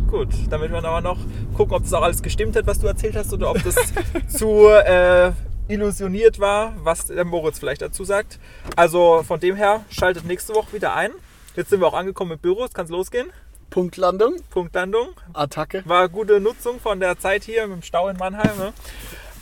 Gut, 0.10 0.30
damit 0.50 0.72
wir 0.72 0.84
aber 0.84 1.02
noch 1.02 1.20
gucken, 1.56 1.76
ob 1.76 1.84
das 1.84 1.94
auch 1.94 2.02
alles 2.02 2.24
gestimmt 2.24 2.56
hat, 2.56 2.66
was 2.66 2.80
du 2.80 2.88
erzählt 2.88 3.16
hast, 3.16 3.32
oder 3.32 3.52
ob 3.52 3.64
das 3.64 3.76
zu 4.28 4.68
äh, 4.68 5.32
illusioniert 5.68 6.40
war, 6.40 6.74
was 6.84 7.06
der 7.06 7.26
Moritz 7.26 7.60
vielleicht 7.60 7.82
dazu 7.82 8.04
sagt. 8.04 8.40
Also 8.76 9.24
von 9.28 9.40
dem 9.40 9.56
her, 9.56 9.82
schaltet 9.90 10.26
nächste 10.26 10.56
Woche 10.56 10.74
wieder 10.74 10.96
ein. 10.96 11.12
Jetzt 11.56 11.70
sind 11.70 11.80
wir 11.80 11.88
auch 11.88 11.94
angekommen 11.94 12.32
mit 12.32 12.42
Büros, 12.42 12.74
kann 12.74 12.86
es 12.86 12.92
losgehen. 12.92 13.28
Punktlandung, 13.70 14.36
Punktlandung. 14.50 15.10
Attacke. 15.34 15.84
War 15.86 16.10
gute 16.10 16.40
Nutzung 16.40 16.80
von 16.80 17.00
der 17.00 17.20
Zeit 17.20 17.44
hier 17.44 17.68
mit 17.68 17.78
dem 17.78 17.82
Stau 17.84 18.08
in 18.10 18.18
Mannheim. 18.18 18.58
Ne? 18.58 18.74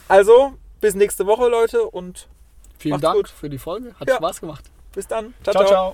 Also, 0.08 0.54
bis 0.82 0.96
nächste 0.96 1.26
Woche, 1.26 1.48
Leute, 1.48 1.84
und 1.84 2.28
Vielen 2.80 3.02
Dank 3.02 3.16
gut. 3.16 3.30
für 3.30 3.50
die 3.50 3.58
Folge. 3.58 3.96
Hat 4.00 4.08
Ja. 4.08 4.16
Spaß 4.18 4.42
gemacht. 4.42 4.66
bis 4.94 5.08
dann. 5.08 5.34
ciao. 5.44 5.66
ciao. 5.66 5.94